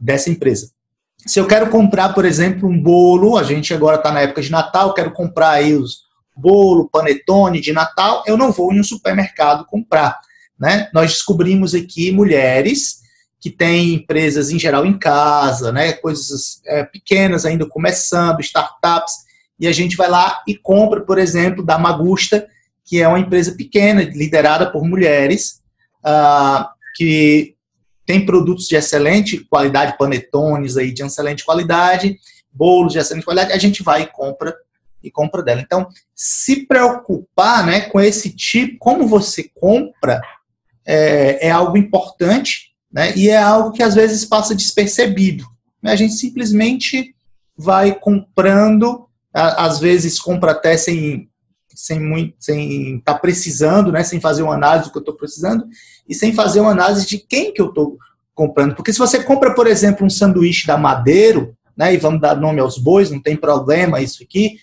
dessa 0.00 0.30
empresa. 0.30 0.70
Se 1.26 1.40
eu 1.40 1.46
quero 1.46 1.70
comprar, 1.70 2.10
por 2.10 2.24
exemplo, 2.24 2.68
um 2.68 2.80
bolo, 2.80 3.36
a 3.36 3.42
gente 3.42 3.72
agora 3.72 3.96
está 3.96 4.12
na 4.12 4.20
época 4.20 4.42
de 4.42 4.50
Natal, 4.50 4.94
quero 4.94 5.10
comprar 5.10 5.50
aí 5.50 5.74
os 5.74 6.04
bolo, 6.36 6.88
panetone 6.90 7.60
de 7.60 7.72
Natal, 7.72 8.22
eu 8.26 8.36
não 8.36 8.50
vou 8.50 8.72
em 8.72 8.80
um 8.80 8.84
supermercado 8.84 9.64
comprar. 9.66 10.18
Né? 10.58 10.88
Nós 10.92 11.12
descobrimos 11.12 11.74
aqui 11.74 12.10
mulheres 12.10 13.00
que 13.44 13.50
têm 13.50 13.92
empresas 13.92 14.48
em 14.48 14.58
geral 14.58 14.86
em 14.86 14.98
casa, 14.98 15.70
né, 15.70 15.92
coisas 15.92 16.62
é, 16.64 16.82
pequenas 16.82 17.44
ainda 17.44 17.68
começando, 17.68 18.40
startups, 18.40 19.16
e 19.60 19.68
a 19.68 19.72
gente 19.72 19.98
vai 19.98 20.08
lá 20.08 20.42
e 20.48 20.56
compra, 20.56 21.02
por 21.02 21.18
exemplo, 21.18 21.62
da 21.62 21.76
Magusta, 21.76 22.48
que 22.86 23.02
é 23.02 23.06
uma 23.06 23.18
empresa 23.20 23.52
pequena, 23.52 24.00
liderada 24.02 24.70
por 24.70 24.82
mulheres, 24.82 25.60
uh, 26.02 26.64
que 26.96 27.54
tem 28.06 28.24
produtos 28.24 28.66
de 28.66 28.76
excelente 28.76 29.44
qualidade, 29.44 29.98
panetones 29.98 30.78
aí 30.78 30.90
de 30.90 31.02
excelente 31.02 31.44
qualidade, 31.44 32.18
bolos 32.50 32.94
de 32.94 32.98
excelente 32.98 33.26
qualidade, 33.26 33.52
a 33.52 33.58
gente 33.58 33.82
vai 33.82 34.04
e 34.04 34.06
compra 34.06 34.56
e 35.02 35.10
compra 35.10 35.42
dela. 35.42 35.60
Então, 35.60 35.86
se 36.14 36.64
preocupar, 36.64 37.66
né, 37.66 37.82
com 37.82 38.00
esse 38.00 38.34
tipo, 38.34 38.78
como 38.78 39.06
você 39.06 39.50
compra, 39.54 40.22
é, 40.86 41.48
é 41.48 41.50
algo 41.50 41.76
importante 41.76 42.73
né? 42.94 43.12
E 43.16 43.28
é 43.28 43.36
algo 43.36 43.72
que 43.72 43.82
às 43.82 43.96
vezes 43.96 44.24
passa 44.24 44.54
despercebido. 44.54 45.44
Né? 45.82 45.90
A 45.90 45.96
gente 45.96 46.14
simplesmente 46.14 47.12
vai 47.56 47.92
comprando, 47.92 49.08
às 49.32 49.80
vezes 49.80 50.20
compra 50.20 50.52
até 50.52 50.76
sem 50.76 51.28
sem 51.76 51.98
muito, 51.98 52.36
sem 52.38 52.98
estar 52.98 53.14
tá 53.14 53.18
precisando, 53.18 53.90
né? 53.90 54.04
Sem 54.04 54.20
fazer 54.20 54.44
uma 54.44 54.54
análise 54.54 54.84
do 54.84 54.92
que 54.92 54.98
eu 54.98 55.00
estou 55.00 55.16
precisando 55.16 55.66
e 56.08 56.14
sem 56.14 56.32
fazer 56.32 56.60
uma 56.60 56.70
análise 56.70 57.04
de 57.04 57.18
quem 57.18 57.52
que 57.52 57.60
eu 57.60 57.70
estou 57.70 57.98
comprando. 58.32 58.76
Porque 58.76 58.92
se 58.92 58.98
você 59.00 59.20
compra, 59.24 59.52
por 59.56 59.66
exemplo, 59.66 60.06
um 60.06 60.10
sanduíche 60.10 60.68
da 60.68 60.78
Madeiro, 60.78 61.56
né? 61.76 61.92
E 61.92 61.96
vamos 61.96 62.20
dar 62.20 62.36
nome 62.36 62.60
aos 62.60 62.78
bois, 62.78 63.10
não 63.10 63.20
tem 63.20 63.36
problema 63.36 64.00
isso 64.00 64.22
aqui. 64.22 64.60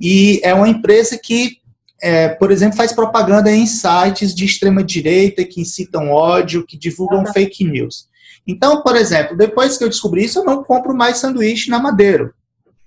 E 0.00 0.40
é 0.44 0.54
uma 0.54 0.68
empresa 0.68 1.18
que 1.18 1.58
é, 2.02 2.28
por 2.28 2.50
exemplo, 2.50 2.76
faz 2.76 2.92
propaganda 2.92 3.50
em 3.52 3.64
sites 3.64 4.34
de 4.34 4.44
extrema 4.44 4.82
direita 4.82 5.44
que 5.44 5.60
incitam 5.60 6.10
ódio, 6.10 6.66
que 6.66 6.76
divulgam 6.76 7.22
ah, 7.22 7.32
fake 7.32 7.64
news. 7.64 8.08
Então, 8.44 8.82
por 8.82 8.96
exemplo, 8.96 9.36
depois 9.36 9.78
que 9.78 9.84
eu 9.84 9.88
descobri 9.88 10.24
isso, 10.24 10.40
eu 10.40 10.44
não 10.44 10.64
compro 10.64 10.92
mais 10.92 11.18
sanduíche 11.18 11.70
na 11.70 11.78
Madeiro. 11.78 12.34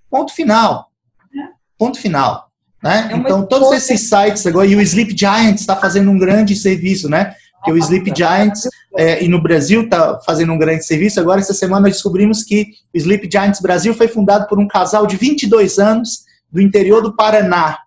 Ponto 0.10 0.34
final. 0.34 0.90
É. 1.34 1.48
Ponto 1.78 1.98
final. 1.98 2.50
Né? 2.84 3.10
É 3.12 3.16
então, 3.16 3.46
todos 3.46 3.72
esses 3.72 4.02
sites 4.02 4.46
agora, 4.46 4.68
e 4.68 4.76
o 4.76 4.82
Sleep 4.82 5.18
Giants 5.18 5.62
está 5.62 5.78
fazendo 5.78 6.12
um 6.12 6.20
grande 6.20 6.54
serviço, 6.54 7.10
né? 7.10 7.34
Porque 7.56 7.72
o 7.72 7.78
Sleep 7.78 8.12
Giants, 8.16 8.68
é, 8.98 9.24
e 9.24 9.30
no 9.30 9.42
Brasil 9.42 9.84
está 9.84 10.20
fazendo 10.26 10.52
um 10.52 10.58
grande 10.58 10.86
serviço. 10.86 11.20
Agora, 11.22 11.40
essa 11.40 11.54
semana, 11.54 11.88
nós 11.88 11.94
descobrimos 11.94 12.44
que 12.44 12.68
o 12.94 12.98
Sleep 12.98 13.30
Giants 13.32 13.62
Brasil 13.62 13.94
foi 13.94 14.10
fundado 14.10 14.46
por 14.48 14.60
um 14.60 14.68
casal 14.68 15.08
de 15.08 15.16
22 15.16 15.80
anos 15.80 16.26
do 16.52 16.62
interior 16.62 17.02
do 17.02 17.16
Paraná, 17.16 17.80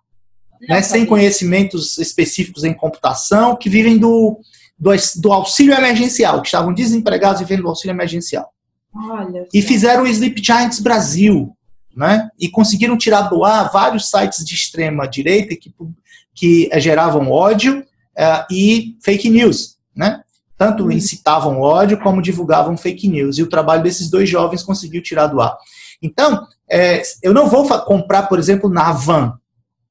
né, 0.67 0.81
sem 0.81 1.05
conhecimentos 1.05 1.97
específicos 1.97 2.63
em 2.63 2.73
computação, 2.73 3.55
que 3.55 3.69
vivem 3.69 3.97
do, 3.97 4.39
do, 4.77 4.91
do, 5.17 5.31
auxílio 5.31 5.73
emergencial, 5.73 6.41
que 6.41 6.47
estavam 6.47 6.73
desempregados 6.73 7.41
e 7.41 7.43
vivendo 7.45 7.63
do 7.63 7.69
auxílio 7.69 7.93
emergencial. 7.93 8.51
Olha, 8.93 9.45
e 9.53 9.61
fizeram 9.61 10.03
o 10.03 10.07
Sleep 10.07 10.43
Giants 10.43 10.79
Brasil, 10.79 11.55
né? 11.95 12.29
E 12.39 12.49
conseguiram 12.49 12.97
tirar 12.97 13.23
do 13.23 13.43
ar 13.43 13.71
vários 13.71 14.09
sites 14.09 14.43
de 14.43 14.55
extrema 14.55 15.07
direita 15.07 15.55
que, 15.55 15.73
que 16.33 16.69
eh, 16.71 16.79
geravam 16.79 17.31
ódio 17.31 17.79
uh, 17.79 18.45
e 18.51 18.97
fake 19.01 19.29
news, 19.29 19.77
né? 19.95 20.21
Tanto 20.57 20.83
uhum. 20.83 20.91
incitavam 20.91 21.61
ódio 21.61 21.99
como 21.99 22.21
divulgavam 22.21 22.75
fake 22.75 23.07
news. 23.07 23.37
E 23.37 23.43
o 23.43 23.49
trabalho 23.49 23.83
desses 23.83 24.09
dois 24.09 24.27
jovens 24.27 24.63
conseguiu 24.63 25.01
tirar 25.01 25.27
do 25.27 25.39
ar. 25.39 25.55
Então, 26.01 26.45
é, 26.69 27.01
eu 27.23 27.33
não 27.33 27.47
vou 27.47 27.67
comprar, 27.85 28.23
por 28.23 28.37
exemplo, 28.37 28.69
na 28.69 28.91
Van, 28.91 29.38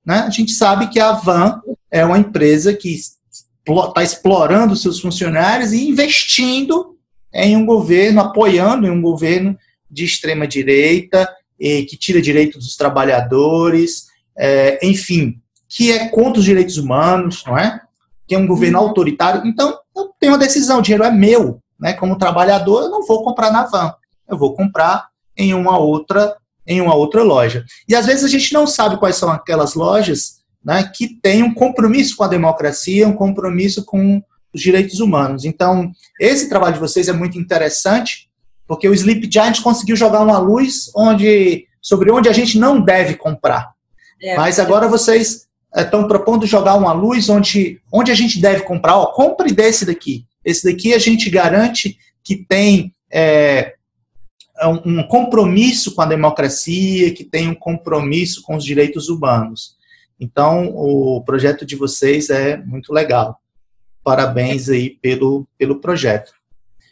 né? 0.09 0.21
A 0.21 0.31
gente 0.31 0.53
sabe 0.53 0.87
que 0.89 0.99
a 0.99 1.13
Van 1.13 1.61
é 1.91 2.03
uma 2.03 2.19
empresa 2.19 2.73
que 2.73 2.95
está 2.95 4.03
explorando 4.03 4.75
seus 4.75 5.01
funcionários 5.01 5.75
e 5.75 5.87
investindo 5.87 6.97
em 7.31 7.55
um 7.55 7.67
governo, 7.67 8.23
apoiando 8.23 8.87
em 8.87 8.91
um 8.91 9.03
governo 9.03 9.55
de 9.91 10.07
extrema 10.07 10.49
direita, 10.49 11.29
que 11.59 11.95
tira 11.99 12.23
direitos 12.23 12.65
dos 12.65 12.75
trabalhadores, 12.75 14.07
é, 14.39 14.79
enfim, 14.83 15.43
que 15.69 15.93
é 15.93 16.09
contra 16.09 16.39
os 16.39 16.45
direitos 16.47 16.79
humanos, 16.79 17.45
não 17.47 17.59
é? 17.59 17.79
Que 18.27 18.35
é 18.35 18.39
um 18.39 18.47
governo 18.47 18.79
uhum. 18.79 18.87
autoritário. 18.87 19.47
Então, 19.47 19.79
eu 19.95 20.11
tenho 20.19 20.33
uma 20.33 20.39
decisão, 20.39 20.79
o 20.79 20.83
dinheiro 20.83 21.05
é 21.05 21.11
meu, 21.11 21.61
né? 21.79 21.93
Como 21.93 22.17
trabalhador, 22.17 22.85
eu 22.85 22.91
não 22.91 23.05
vou 23.05 23.23
comprar 23.23 23.51
na 23.51 23.67
Van, 23.67 23.93
eu 24.27 24.39
vou 24.39 24.55
comprar 24.55 25.09
em 25.37 25.53
uma 25.53 25.77
outra 25.77 26.35
em 26.69 26.83
uma 26.83 26.95
outra 26.95 27.23
loja. 27.23 27.65
E 27.89 27.95
às 27.97 28.05
vezes 28.05 28.23
a 28.23 28.29
gente 28.29 28.53
não 28.53 28.67
sabe 28.67 28.99
quais 28.99 29.17
são 29.17 29.31
aquelas 29.33 29.75
lojas 29.75 30.39
né, 30.63 30.89
que 30.95 31.09
têm 31.21 31.43
um 31.43 31.55
compromisso 31.55 32.15
com 32.15 32.25
a 32.25 32.29
democracia, 32.29 33.09
um 33.09 33.15
compromisso 33.15 33.85
com 33.87 34.23
os 34.53 34.61
direitos 34.61 35.01
humanos. 35.01 35.47
Então, 35.47 35.91
esse 36.21 36.49
trabalho 36.49 36.75
de 36.75 36.81
vocês 36.81 37.09
é 37.09 37.13
muito 37.13 37.39
interessante, 37.39 38.29
porque 38.67 38.87
o 38.87 38.93
Sleep 38.93 39.29
Giant 39.33 39.63
conseguiu 39.63 39.97
jogar 39.97 40.21
uma 40.21 40.39
luz 40.39 40.91
onde, 40.95 41.67
sobre 41.81 42.13
onde 42.13 42.29
a 42.29 42.33
gente 42.33 42.59
não 42.59 42.81
deve 42.81 43.15
comprar. 43.15 43.73
É, 44.23 44.37
Mas 44.37 44.59
agora 44.59 44.87
vocês 44.87 45.47
estão 45.75 46.03
eh, 46.05 46.09
propondo 46.09 46.45
jogar 46.45 46.75
uma 46.75 46.93
luz 46.93 47.29
onde, 47.31 47.81
onde 47.91 48.11
a 48.11 48.15
gente 48.15 48.41
deve 48.41 48.63
comprar. 48.63 48.97
Ó, 48.97 49.07
compre 49.07 49.53
desse 49.53 49.87
daqui. 49.87 50.27
Esse 50.45 50.71
daqui 50.71 50.93
a 50.93 50.99
gente 50.99 51.31
garante 51.31 51.97
que 52.23 52.37
tem 52.37 52.93
é, 53.11 53.21
é 53.21 53.75
um 54.67 55.03
compromisso 55.05 55.95
com 55.95 56.03
a 56.03 56.07
democracia, 56.07 57.13
que 57.15 57.25
tem 57.25 57.49
um 57.49 57.55
compromisso 57.55 58.43
com 58.43 58.57
os 58.57 58.65
direitos 58.65 59.09
humanos. 59.09 59.77
Então, 60.21 60.67
o 60.75 61.23
projeto 61.23 61.65
de 61.65 61.77
vocês 61.77 62.29
é 62.31 62.57
muito 62.57 62.93
legal. 62.93 63.41
Parabéns 64.03 64.69
aí 64.69 64.91
pelo, 64.91 65.47
pelo 65.57 65.81
projeto. 65.81 66.33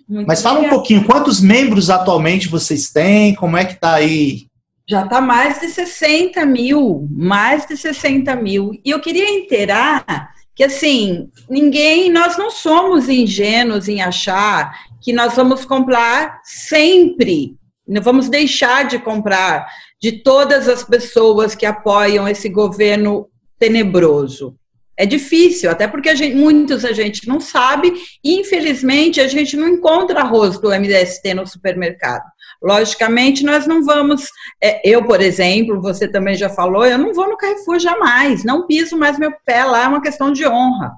Muito 0.09 0.29
Mas 0.29 0.43
fala 0.43 0.61
um 0.61 0.69
pouquinho, 0.69 1.05
quantos 1.05 1.41
membros 1.41 1.91
atualmente 1.91 2.49
vocês 2.49 2.91
têm? 2.91 3.35
Como 3.35 3.57
é 3.57 3.65
que 3.65 3.73
está 3.73 3.95
aí? 3.95 4.47
Já 4.89 5.05
está 5.05 5.21
mais 5.21 5.61
de 5.61 5.69
60 5.69 6.47
mil, 6.47 7.09
mais 7.11 7.67
de 7.67 7.77
60 7.77 8.37
mil. 8.37 8.81
E 8.85 8.91
eu 8.91 9.01
queria 9.01 9.29
inteirar 9.29 10.36
que, 10.57 10.65
assim, 10.65 11.31
ninguém, 11.51 12.11
nós 12.11 12.39
não 12.39 12.51
somos 12.51 13.11
ingênuos 13.11 13.89
em 13.89 14.01
achar 14.01 14.73
que 15.03 15.13
nós 15.13 15.37
vamos 15.37 15.67
comprar 15.67 16.41
sempre, 16.43 17.55
não 17.87 18.01
vamos 18.01 18.31
deixar 18.31 18.87
de 18.87 18.99
comprar 18.99 19.69
de 20.01 20.23
todas 20.23 20.67
as 20.67 20.83
pessoas 20.83 21.55
que 21.55 21.67
apoiam 21.67 22.27
esse 22.27 22.49
governo 22.49 23.29
tenebroso. 23.59 24.57
É 24.97 25.05
difícil, 25.05 25.71
até 25.71 25.87
porque 25.87 26.09
a 26.09 26.15
gente, 26.15 26.35
muitos 26.35 26.83
a 26.83 26.93
gente 26.93 27.29
não 27.29 27.39
sabe, 27.39 27.93
e 28.25 28.41
infelizmente 28.41 29.21
a 29.21 29.29
gente 29.29 29.55
não 29.59 29.69
encontra 29.69 30.21
arroz 30.21 30.59
do 30.59 30.71
MDST 30.71 31.35
no 31.35 31.47
supermercado. 31.47 32.25
Logicamente, 32.63 33.45
nós 33.45 33.67
não 33.67 33.85
vamos. 33.85 34.29
É, 34.63 34.81
eu, 34.89 35.05
por 35.05 35.21
exemplo, 35.21 35.81
você 35.81 36.09
também 36.09 36.35
já 36.35 36.49
falou, 36.49 36.85
eu 36.85 36.99
não 36.99 37.13
vou 37.13 37.29
no 37.29 37.37
Carrefour 37.37 37.79
jamais, 37.79 38.45
não 38.45 38.67
piso 38.67 38.97
mais 38.97 39.19
meu 39.19 39.33
pé 39.45 39.65
lá, 39.65 39.85
é 39.85 39.89
uma 39.89 40.03
questão 40.03 40.33
de 40.33 40.47
honra. 40.47 40.93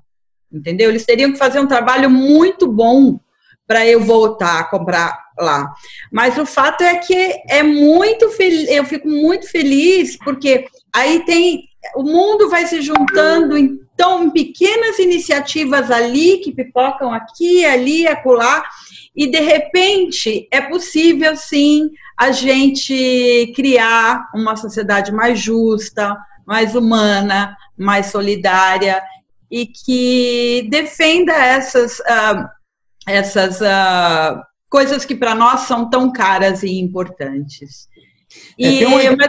Entendeu? 0.53 0.88
Eles 0.88 1.05
teriam 1.05 1.33
que 1.33 1.38
fazer 1.38 1.61
um 1.61 1.66
trabalho 1.66 2.09
muito 2.09 2.66
bom 2.66 3.21
para 3.66 3.87
eu 3.87 4.01
voltar 4.01 4.61
a 4.61 4.64
comprar 4.64 5.18
lá. 5.38 5.71
Mas 6.11 6.38
o 6.38 6.47
fato 6.47 6.83
é 6.83 6.97
que 6.97 7.35
é 7.49 7.62
muito 7.62 8.31
feliz, 8.31 8.68
eu 8.71 8.85
fico 8.85 9.07
muito 9.07 9.49
feliz 9.51 10.16
porque 10.16 10.64
aí 10.94 11.23
tem 11.27 11.68
o 11.94 12.03
mundo 12.03 12.49
vai 12.49 12.66
se 12.66 12.81
juntando 12.83 13.57
então 13.57 14.31
pequenas 14.31 14.99
iniciativas 14.99 15.90
ali 15.90 16.38
que 16.38 16.53
pipocam 16.53 17.12
aqui, 17.12 17.64
ali, 17.64 18.07
acolá, 18.07 18.64
e 19.19 19.27
de 19.27 19.41
repente 19.41 20.47
é 20.49 20.61
possível 20.61 21.35
sim 21.37 21.91
a 22.17 22.31
gente 22.31 23.53
criar 23.57 24.31
uma 24.33 24.55
sociedade 24.55 25.11
mais 25.11 25.41
justa, 25.41 26.17
mais 26.47 26.77
humana, 26.77 27.57
mais 27.77 28.07
solidária 28.07 29.03
e 29.51 29.67
que 29.67 30.69
defenda 30.71 31.33
essas, 31.33 31.99
uh, 31.99 32.49
essas 33.09 33.61
uh, 33.61 34.41
coisas 34.71 35.05
que 35.05 35.17
para 35.17 35.35
nós 35.35 35.63
são 35.63 35.91
tão 35.91 36.13
caras 36.13 36.63
e 36.63 36.79
importantes. 36.79 37.89
É, 38.57 38.69
e, 38.69 38.85
uma... 38.85 39.29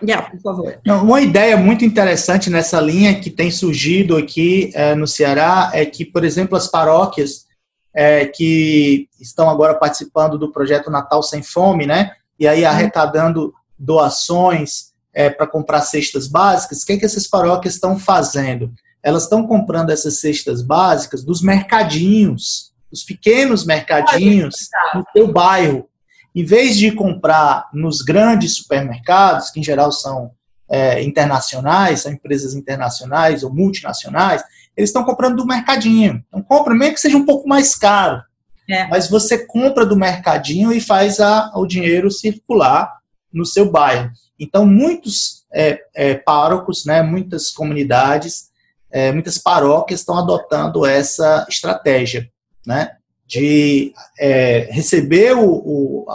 Yeah, 0.00 0.30
por 0.30 0.40
favor. 0.40 0.80
Uma 0.86 1.20
ideia 1.20 1.58
muito 1.58 1.84
interessante 1.84 2.48
nessa 2.48 2.80
linha 2.80 3.20
que 3.20 3.28
tem 3.28 3.50
surgido 3.50 4.16
aqui 4.16 4.70
é, 4.72 4.94
no 4.94 5.06
Ceará 5.06 5.72
é 5.74 5.84
que, 5.84 6.06
por 6.06 6.24
exemplo, 6.24 6.56
as 6.56 6.68
paróquias 6.68 7.47
é, 7.94 8.26
que 8.26 9.08
estão 9.20 9.48
agora 9.48 9.74
participando 9.74 10.38
do 10.38 10.52
projeto 10.52 10.90
Natal 10.90 11.22
Sem 11.22 11.42
Fome, 11.42 11.86
né? 11.86 12.12
E 12.38 12.46
aí 12.46 12.62
uhum. 12.62 12.68
arrecadando 12.68 13.54
doações 13.78 14.92
é, 15.12 15.30
para 15.30 15.46
comprar 15.46 15.80
cestas 15.82 16.28
básicas, 16.28 16.82
o 16.82 16.86
que, 16.86 16.92
é 16.92 16.96
que 16.96 17.04
essas 17.04 17.26
paróquias 17.26 17.74
estão 17.74 17.98
fazendo? 17.98 18.72
Elas 19.02 19.24
estão 19.24 19.46
comprando 19.46 19.90
essas 19.90 20.20
cestas 20.20 20.62
básicas 20.62 21.24
dos 21.24 21.40
mercadinhos, 21.42 22.72
dos 22.90 23.02
pequenos 23.02 23.64
mercadinhos 23.64 24.68
no 24.94 25.04
seu 25.12 25.32
bairro. 25.32 25.88
Em 26.34 26.44
vez 26.44 26.76
de 26.76 26.92
comprar 26.92 27.68
nos 27.72 28.02
grandes 28.02 28.56
supermercados, 28.56 29.50
que 29.50 29.60
em 29.60 29.64
geral 29.64 29.90
são 29.90 30.30
é, 30.70 31.02
internacionais, 31.02 32.00
são 32.00 32.12
empresas 32.12 32.54
internacionais 32.54 33.42
ou 33.42 33.52
multinacionais, 33.52 34.42
eles 34.76 34.90
estão 34.90 35.04
comprando 35.04 35.36
do 35.36 35.46
mercadinho. 35.46 36.22
Então, 36.28 36.42
compra, 36.42 36.74
mesmo 36.74 36.94
que 36.94 37.00
seja 37.00 37.16
um 37.16 37.24
pouco 37.24 37.48
mais 37.48 37.74
caro. 37.74 38.22
É. 38.68 38.86
Mas 38.88 39.08
você 39.08 39.46
compra 39.46 39.84
do 39.86 39.96
mercadinho 39.96 40.72
e 40.72 40.80
faz 40.80 41.20
a, 41.20 41.50
o 41.54 41.66
dinheiro 41.66 42.10
circular 42.10 42.98
no 43.32 43.44
seu 43.44 43.70
bairro. 43.70 44.10
Então, 44.38 44.66
muitos 44.66 45.44
é, 45.52 45.80
é, 45.94 46.14
párocos, 46.14 46.84
né, 46.84 47.02
muitas 47.02 47.50
comunidades, 47.50 48.48
é, 48.90 49.10
muitas 49.10 49.38
paróquias 49.38 50.00
estão 50.00 50.18
adotando 50.18 50.86
essa 50.86 51.46
estratégia, 51.48 52.30
né, 52.66 52.92
de 53.26 53.92
é, 54.18 54.68
receber 54.70 55.34
o, 55.34 55.44
o, 55.44 56.06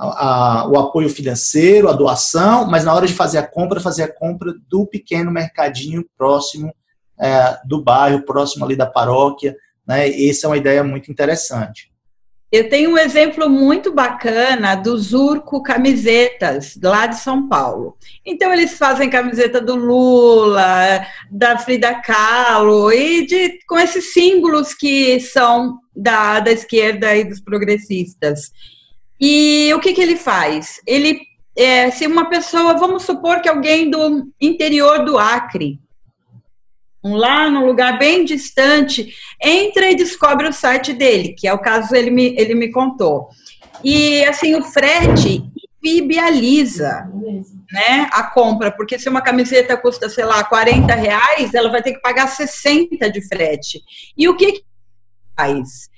a, 0.00 0.62
a, 0.62 0.68
o 0.68 0.78
apoio 0.78 1.10
financeiro, 1.10 1.88
a 1.88 1.92
doação, 1.92 2.66
mas 2.66 2.84
na 2.84 2.94
hora 2.94 3.06
de 3.06 3.12
fazer 3.12 3.36
a 3.36 3.46
compra, 3.46 3.80
fazer 3.80 4.04
a 4.04 4.12
compra 4.12 4.54
do 4.68 4.86
pequeno 4.86 5.30
mercadinho 5.30 6.04
próximo 6.16 6.74
é, 7.20 7.58
do 7.66 7.82
bairro, 7.82 8.24
próximo 8.24 8.64
ali 8.64 8.74
da 8.74 8.86
paróquia. 8.86 9.54
Né? 9.86 10.08
Essa 10.28 10.46
é 10.46 10.48
uma 10.48 10.56
ideia 10.56 10.82
muito 10.82 11.10
interessante. 11.10 11.90
Eu 12.50 12.68
tenho 12.68 12.90
um 12.90 12.98
exemplo 12.98 13.48
muito 13.48 13.92
bacana 13.92 14.74
do 14.74 14.98
Zurco 14.98 15.62
Camisetas, 15.62 16.76
lá 16.82 17.06
de 17.06 17.20
São 17.20 17.48
Paulo. 17.48 17.96
Então, 18.26 18.52
eles 18.52 18.76
fazem 18.76 19.08
camiseta 19.08 19.60
do 19.60 19.76
Lula, 19.76 21.06
da 21.30 21.58
Frida 21.58 21.94
Kahlo, 22.00 22.90
e 22.90 23.24
de, 23.24 23.58
com 23.68 23.78
esses 23.78 24.12
símbolos 24.12 24.74
que 24.74 25.20
são 25.20 25.78
da, 25.94 26.40
da 26.40 26.50
esquerda 26.50 27.14
e 27.14 27.22
dos 27.22 27.40
progressistas. 27.40 28.50
E 29.20 29.72
o 29.74 29.80
que, 29.80 29.92
que 29.92 30.00
ele 30.00 30.16
faz? 30.16 30.80
Ele, 30.86 31.20
é, 31.56 31.90
se 31.90 32.06
uma 32.06 32.30
pessoa, 32.30 32.78
vamos 32.78 33.02
supor 33.02 33.42
que 33.42 33.48
alguém 33.48 33.90
do 33.90 34.26
interior 34.40 35.04
do 35.04 35.18
Acre, 35.18 35.78
lá 37.04 37.50
num 37.50 37.66
lugar 37.66 37.98
bem 37.98 38.24
distante, 38.24 39.14
entra 39.42 39.90
e 39.90 39.96
descobre 39.96 40.48
o 40.48 40.52
site 40.52 40.92
dele, 40.92 41.34
que 41.34 41.46
é 41.46 41.52
o 41.52 41.58
caso 41.58 41.94
ele 41.94 42.10
me, 42.10 42.34
ele 42.38 42.54
me 42.54 42.70
contou. 42.70 43.28
E 43.82 44.24
assim, 44.24 44.54
o 44.54 44.62
frete 44.62 45.42
viabiliza 45.82 47.10
né, 47.72 48.08
a 48.12 48.24
compra, 48.24 48.70
porque 48.70 48.98
se 48.98 49.08
uma 49.08 49.22
camiseta 49.22 49.76
custa, 49.76 50.08
sei 50.10 50.24
lá, 50.24 50.44
40 50.44 50.94
reais, 50.94 51.54
ela 51.54 51.70
vai 51.70 51.82
ter 51.82 51.94
que 51.94 52.00
pagar 52.00 52.26
60 52.26 53.10
de 53.10 53.26
frete. 53.26 53.82
E 54.16 54.28
o 54.28 54.36
que, 54.36 54.52
que 54.52 54.64
faz? 55.34 55.88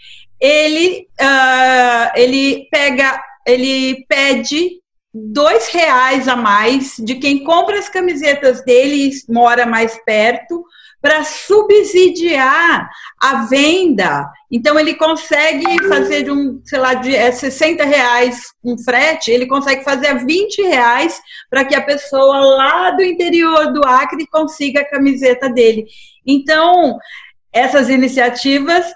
Ele, 0.43 1.07
uh, 1.21 2.11
ele 2.17 2.67
pega, 2.69 3.23
ele 3.47 4.05
pede 4.09 4.83
dois 5.15 5.69
reais 5.69 6.27
a 6.27 6.35
mais 6.35 6.97
de 6.99 7.15
quem 7.15 7.45
compra 7.45 7.79
as 7.79 7.89
camisetas 7.89 8.65
dele 8.65 9.09
e 9.09 9.33
mora 9.33 9.65
mais 9.65 9.97
perto, 10.05 10.65
para 11.03 11.25
subsidiar 11.25 12.89
a 13.21 13.45
venda. 13.47 14.31
Então, 14.49 14.79
ele 14.79 14.95
consegue 14.95 15.67
fazer 15.89 16.23
de 16.23 16.31
um, 16.31 16.63
sei 16.65 16.79
lá, 16.79 16.95
de 16.95 17.15
é, 17.15 17.33
60 17.33 17.85
reais 17.85 18.53
um 18.65 18.79
frete, 18.79 19.33
ele 19.33 19.47
consegue 19.47 19.83
fazer 19.83 20.07
a 20.07 20.15
20 20.15 20.63
reais 20.63 21.21
para 21.51 21.65
que 21.65 21.75
a 21.75 21.83
pessoa 21.83 22.39
lá 22.39 22.91
do 22.93 23.03
interior 23.03 23.73
do 23.73 23.85
Acre 23.85 24.25
consiga 24.29 24.83
a 24.83 24.89
camiseta 24.89 25.49
dele. 25.49 25.87
Então, 26.25 26.97
essas 27.53 27.89
iniciativas 27.91 28.87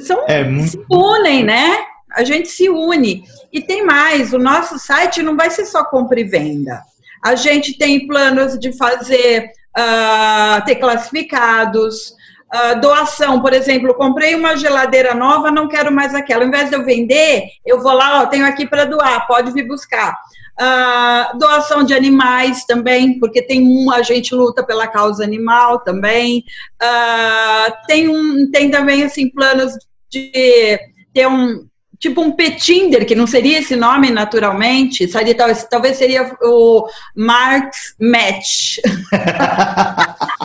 são, 0.00 0.24
é 0.26 0.44
muito... 0.44 0.70
se 0.70 0.84
unem, 0.90 1.44
né? 1.44 1.78
A 2.12 2.24
gente 2.24 2.48
se 2.48 2.68
une. 2.68 3.24
E 3.52 3.60
tem 3.60 3.84
mais, 3.84 4.32
o 4.32 4.38
nosso 4.38 4.78
site 4.78 5.22
não 5.22 5.36
vai 5.36 5.50
ser 5.50 5.66
só 5.66 5.84
compra 5.84 6.20
e 6.20 6.24
venda. 6.24 6.80
A 7.24 7.34
gente 7.34 7.76
tem 7.76 8.06
planos 8.06 8.58
de 8.58 8.76
fazer 8.76 9.50
uh, 9.76 10.64
ter 10.64 10.76
classificados, 10.76 12.14
uh, 12.54 12.80
doação, 12.80 13.40
por 13.40 13.52
exemplo, 13.52 13.94
comprei 13.94 14.34
uma 14.34 14.56
geladeira 14.56 15.14
nova, 15.14 15.50
não 15.50 15.68
quero 15.68 15.92
mais 15.92 16.14
aquela. 16.14 16.42
Ao 16.42 16.48
invés 16.48 16.70
de 16.70 16.76
eu 16.76 16.84
vender, 16.84 17.44
eu 17.64 17.80
vou 17.82 17.92
lá, 17.92 18.22
ó, 18.22 18.26
tenho 18.26 18.46
aqui 18.46 18.66
para 18.66 18.84
doar, 18.84 19.26
pode 19.26 19.52
vir 19.52 19.66
buscar. 19.66 20.16
Uh, 20.58 21.38
doação 21.38 21.84
de 21.84 21.92
animais 21.92 22.64
também, 22.64 23.18
porque 23.18 23.42
tem 23.42 23.62
um, 23.62 23.90
a 23.90 24.02
gente 24.02 24.34
luta 24.34 24.64
pela 24.64 24.86
causa 24.86 25.22
animal 25.22 25.80
também. 25.80 26.44
Uh, 26.82 27.72
tem, 27.86 28.08
um, 28.08 28.50
tem 28.50 28.70
também 28.70 29.02
assim 29.02 29.28
planos 29.28 29.72
de 30.10 30.78
ter 31.12 31.26
um, 31.28 31.66
tipo 31.98 32.22
um 32.22 32.32
petinder, 32.32 33.04
que 33.06 33.14
não 33.14 33.26
seria 33.26 33.58
esse 33.58 33.76
nome 33.76 34.10
naturalmente, 34.10 35.06
seria, 35.06 35.34
talvez, 35.34 35.64
talvez 35.64 35.96
seria 35.96 36.34
o 36.42 36.86
Marx 37.14 37.94
Match. 38.00 38.78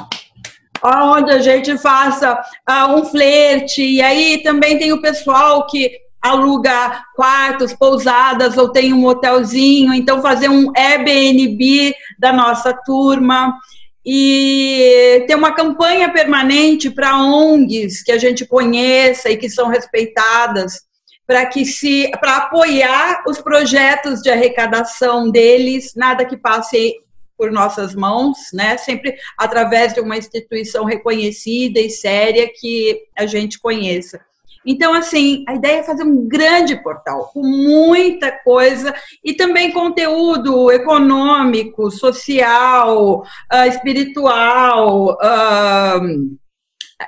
onde 0.83 1.31
a 1.31 1.39
gente 1.39 1.77
faça 1.77 2.33
uh, 2.67 2.95
um 2.95 3.05
flerte, 3.05 3.83
e 3.83 4.01
aí 4.01 4.41
também 4.41 4.79
tem 4.79 4.91
o 4.91 5.01
pessoal 5.01 5.67
que 5.67 6.00
aluga 6.21 7.03
quartos, 7.15 7.73
pousadas, 7.73 8.57
ou 8.57 8.69
tem 8.69 8.93
um 8.93 9.05
hotelzinho, 9.05 9.93
então 9.93 10.21
fazer 10.21 10.49
um 10.49 10.71
Airbnb 10.75 11.93
da 12.19 12.31
nossa 12.31 12.73
turma, 12.73 13.57
e 14.05 15.23
ter 15.27 15.35
uma 15.35 15.53
campanha 15.53 16.11
permanente 16.11 16.89
para 16.89 17.17
ONGs 17.17 18.03
que 18.03 18.11
a 18.11 18.17
gente 18.17 18.45
conheça 18.45 19.29
e 19.29 19.37
que 19.37 19.49
são 19.49 19.67
respeitadas, 19.67 20.81
para 21.25 21.45
que 21.45 21.65
se 21.65 22.09
para 22.19 22.37
apoiar 22.37 23.23
os 23.27 23.39
projetos 23.39 24.21
de 24.21 24.29
arrecadação 24.29 25.29
deles, 25.29 25.93
nada 25.95 26.25
que 26.25 26.35
passe 26.35 26.95
por 27.37 27.51
nossas 27.51 27.95
mãos, 27.95 28.37
né? 28.53 28.77
Sempre 28.77 29.15
através 29.37 29.93
de 29.93 29.99
uma 29.99 30.17
instituição 30.17 30.83
reconhecida 30.83 31.79
e 31.79 31.89
séria 31.89 32.51
que 32.53 33.01
a 33.17 33.25
gente 33.25 33.59
conheça. 33.59 34.19
Então, 34.65 34.93
assim, 34.93 35.43
a 35.47 35.55
ideia 35.55 35.79
é 35.79 35.83
fazer 35.83 36.03
um 36.03 36.27
grande 36.27 36.75
portal 36.81 37.31
com 37.33 37.41
muita 37.41 38.31
coisa 38.31 38.93
e 39.23 39.33
também 39.33 39.71
conteúdo 39.71 40.71
econômico, 40.71 41.89
social, 41.89 43.21
uh, 43.21 43.67
espiritual. 43.67 45.17
Uh, 45.17 46.37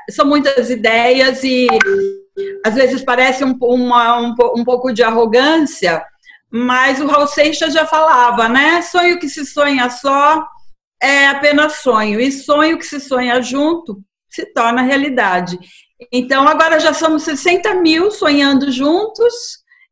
são 0.09 0.25
muitas 0.25 0.69
ideias 0.69 1.43
e 1.43 1.67
às 2.65 2.73
vezes 2.73 3.03
parece 3.03 3.43
um, 3.43 3.55
uma, 3.61 4.19
um, 4.19 4.35
um 4.57 4.63
pouco 4.63 4.91
de 4.91 5.03
arrogância, 5.03 6.03
mas 6.49 6.99
o 6.99 7.05
Raul 7.05 7.27
Seixas 7.27 7.73
já 7.73 7.85
falava, 7.85 8.49
né? 8.49 8.81
Sonho 8.81 9.19
que 9.19 9.29
se 9.29 9.45
sonha 9.45 9.89
só 9.89 10.47
é 11.01 11.27
apenas 11.27 11.73
sonho, 11.81 12.19
e 12.19 12.31
sonho 12.31 12.77
que 12.77 12.85
se 12.85 12.99
sonha 12.99 13.41
junto 13.41 14.01
se 14.29 14.45
torna 14.47 14.81
realidade. 14.81 15.59
Então, 16.11 16.47
agora 16.47 16.79
já 16.79 16.93
somos 16.93 17.23
60 17.23 17.75
mil 17.75 18.11
sonhando 18.11 18.71
juntos, 18.71 19.33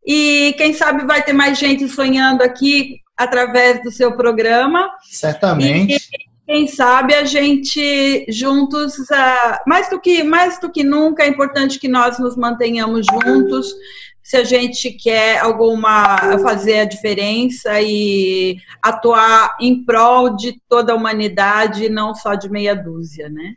e 0.06 0.54
quem 0.58 0.74
sabe 0.74 1.06
vai 1.06 1.22
ter 1.24 1.34
mais 1.34 1.58
gente 1.58 1.88
sonhando 1.88 2.42
aqui 2.42 3.00
através 3.16 3.84
do 3.84 3.92
seu 3.92 4.16
programa. 4.16 4.90
Certamente. 5.04 5.96
E, 5.96 6.32
quem 6.52 6.68
sabe 6.68 7.14
a 7.14 7.24
gente 7.24 8.26
juntos, 8.28 8.98
uh, 8.98 9.60
mais 9.66 9.90
do 9.90 10.02
que 10.02 10.22
mais 10.22 10.60
do 10.60 10.70
que 10.70 10.84
nunca, 10.84 11.24
é 11.24 11.28
importante 11.28 11.80
que 11.80 11.88
nós 11.88 12.20
nos 12.20 12.36
mantenhamos 12.36 13.06
juntos. 13.06 13.74
Se 14.22 14.36
a 14.36 14.44
gente 14.44 14.92
quer 14.92 15.40
alguma 15.40 16.38
fazer 16.40 16.80
a 16.80 16.86
diferença 16.86 17.80
e 17.82 18.58
atuar 18.82 19.56
em 19.62 19.86
prol 19.86 20.36
de 20.36 20.60
toda 20.68 20.92
a 20.92 20.96
humanidade, 20.96 21.88
não 21.88 22.14
só 22.14 22.36
de 22.36 22.50
meia 22.50 22.76
dúzia, 22.76 23.30
né? 23.30 23.54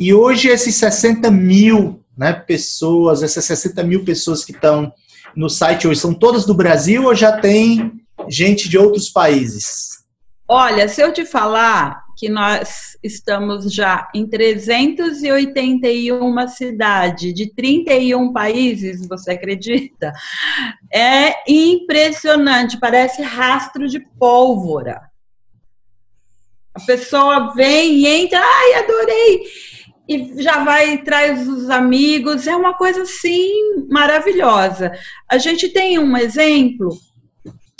E 0.00 0.12
hoje 0.14 0.48
esses 0.48 0.74
60 0.76 1.30
mil 1.30 2.02
né, 2.16 2.32
pessoas, 2.32 3.22
essas 3.22 3.44
60 3.44 3.84
mil 3.84 4.02
pessoas 4.02 4.42
que 4.42 4.50
estão 4.50 4.90
no 5.36 5.50
site 5.50 5.86
hoje, 5.86 6.00
são 6.00 6.14
todas 6.14 6.46
do 6.46 6.54
Brasil 6.54 7.04
ou 7.04 7.14
já 7.14 7.38
tem 7.38 8.00
gente 8.26 8.66
de 8.66 8.78
outros 8.78 9.10
países? 9.10 9.98
Olha, 10.48 10.88
se 10.88 11.02
eu 11.02 11.12
te 11.12 11.26
falar 11.26 12.02
que 12.16 12.30
nós 12.30 12.96
estamos 13.04 13.70
já 13.70 14.08
em 14.14 14.26
381 14.26 16.48
cidades 16.48 17.34
de 17.34 17.54
31 17.54 18.32
países, 18.32 19.06
você 19.06 19.32
acredita? 19.32 20.14
É 20.90 21.34
impressionante, 21.46 22.80
parece 22.80 23.20
rastro 23.20 23.86
de 23.86 24.00
pólvora. 24.18 25.02
A 26.74 26.80
pessoa 26.80 27.52
vem 27.52 27.98
e 27.98 28.06
entra, 28.06 28.40
ai, 28.40 28.74
adorei! 28.82 29.69
E 30.10 30.42
já 30.42 30.64
vai 30.64 30.98
traz 30.98 31.46
os 31.46 31.70
amigos, 31.70 32.48
é 32.48 32.56
uma 32.56 32.74
coisa 32.74 33.02
assim 33.02 33.86
maravilhosa. 33.88 34.90
A 35.30 35.38
gente 35.38 35.68
tem 35.68 36.00
um 36.00 36.16
exemplo 36.16 36.88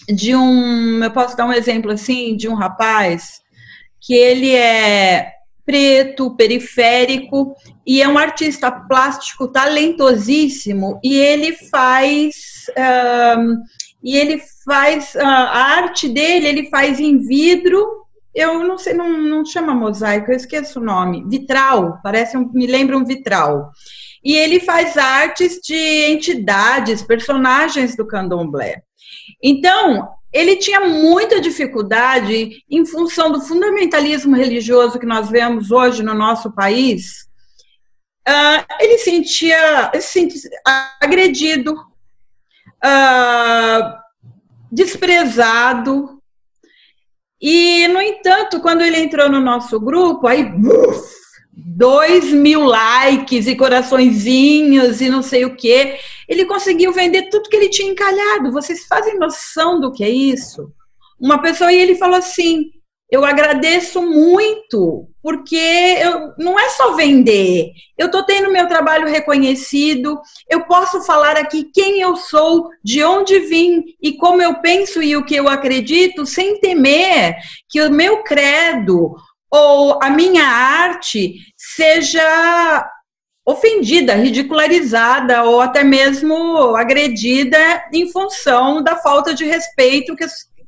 de 0.08 0.36
um, 0.36 1.02
eu 1.02 1.10
posso 1.10 1.36
dar 1.36 1.44
um 1.44 1.52
exemplo 1.52 1.90
assim, 1.90 2.36
de 2.36 2.48
um 2.48 2.54
rapaz 2.54 3.40
que 4.00 4.14
ele 4.14 4.54
é 4.54 5.32
preto, 5.66 6.36
periférico 6.36 7.52
e 7.84 8.00
é 8.00 8.06
um 8.06 8.16
artista 8.16 8.70
plástico 8.70 9.48
talentosíssimo 9.48 11.00
e 11.02 11.16
ele 11.16 11.52
faz 11.52 12.66
um, 13.38 13.56
e 14.04 14.16
ele 14.16 14.40
faz 14.64 15.16
a 15.16 15.58
arte 15.76 16.08
dele 16.08 16.46
ele 16.46 16.70
faz 16.70 16.98
em 16.98 17.18
vidro 17.18 17.99
eu 18.34 18.60
não 18.64 18.78
sei 18.78 18.94
não, 18.94 19.08
não 19.08 19.44
chama 19.44 19.74
mosaico 19.74 20.30
eu 20.30 20.36
esqueço 20.36 20.80
o 20.80 20.84
nome 20.84 21.24
vitral 21.28 21.98
parece 22.02 22.36
um, 22.36 22.50
me 22.52 22.66
lembra 22.66 22.96
um 22.96 23.04
vitral 23.04 23.70
e 24.22 24.34
ele 24.34 24.60
faz 24.60 24.96
artes 24.96 25.60
de 25.60 26.12
entidades 26.12 27.02
personagens 27.02 27.96
do 27.96 28.06
candomblé 28.06 28.82
então 29.42 30.08
ele 30.32 30.56
tinha 30.56 30.80
muita 30.80 31.40
dificuldade 31.40 32.62
em 32.70 32.86
função 32.86 33.32
do 33.32 33.40
fundamentalismo 33.40 34.36
religioso 34.36 34.98
que 34.98 35.06
nós 35.06 35.28
vemos 35.28 35.70
hoje 35.70 36.02
no 36.02 36.14
nosso 36.14 36.52
país. 36.52 37.28
Uh, 38.28 38.64
ele 38.78 38.98
sentia, 38.98 39.90
se 39.94 40.02
sentia 40.02 40.50
agredido, 41.00 41.74
uh, 42.84 43.98
desprezado. 44.70 46.19
E, 47.40 47.88
no 47.88 48.00
entanto, 48.00 48.60
quando 48.60 48.82
ele 48.82 48.98
entrou 48.98 49.30
no 49.30 49.40
nosso 49.40 49.80
grupo, 49.80 50.26
aí, 50.26 50.44
uf, 50.44 51.20
dois 51.52 52.32
mil 52.32 52.64
likes 52.64 53.46
e 53.46 53.56
coraçõezinhos 53.56 55.00
e 55.00 55.08
não 55.08 55.22
sei 55.22 55.44
o 55.44 55.56
que. 55.56 55.96
Ele 56.28 56.44
conseguiu 56.44 56.92
vender 56.92 57.28
tudo 57.30 57.48
que 57.48 57.56
ele 57.56 57.68
tinha 57.68 57.90
encalhado. 57.90 58.52
Vocês 58.52 58.84
fazem 58.86 59.18
noção 59.18 59.80
do 59.80 59.92
que 59.92 60.04
é 60.04 60.10
isso? 60.10 60.70
Uma 61.18 61.40
pessoa, 61.40 61.72
e 61.72 61.80
ele 61.80 61.94
falou 61.94 62.16
assim: 62.16 62.70
Eu 63.10 63.24
agradeço 63.24 64.00
muito, 64.00 65.08
porque 65.20 65.56
eu, 65.56 66.32
não 66.38 66.58
é 66.58 66.68
só 66.68 66.92
vender, 66.92 67.72
eu 67.98 68.06
estou 68.06 68.24
tendo 68.24 68.52
meu 68.52 68.68
trabalho 68.68 69.08
reconhecido, 69.08 70.20
eu 70.48 70.64
posso 70.66 71.02
falar 71.02 71.36
aqui 71.36 71.64
quem 71.74 72.00
eu 72.00 72.14
sou, 72.14 72.68
de 72.84 73.02
onde 73.02 73.40
vim 73.40 73.82
e 74.00 74.16
como 74.16 74.40
eu 74.40 74.60
penso 74.60 75.02
e 75.02 75.16
o 75.16 75.24
que 75.24 75.34
eu 75.34 75.48
acredito, 75.48 76.24
sem 76.24 76.60
temer 76.60 77.34
que 77.68 77.82
o 77.82 77.90
meu 77.90 78.22
credo 78.22 79.16
ou 79.50 79.98
a 80.00 80.08
minha 80.08 80.44
arte 80.44 81.34
seja 81.56 82.88
ofendida, 83.44 84.14
ridicularizada 84.14 85.42
ou 85.44 85.60
até 85.60 85.82
mesmo 85.82 86.76
agredida 86.76 87.58
em 87.92 88.10
função 88.10 88.82
da 88.82 88.96
falta 88.96 89.34
de 89.34 89.44
respeito 89.44 90.14
que 90.14 90.24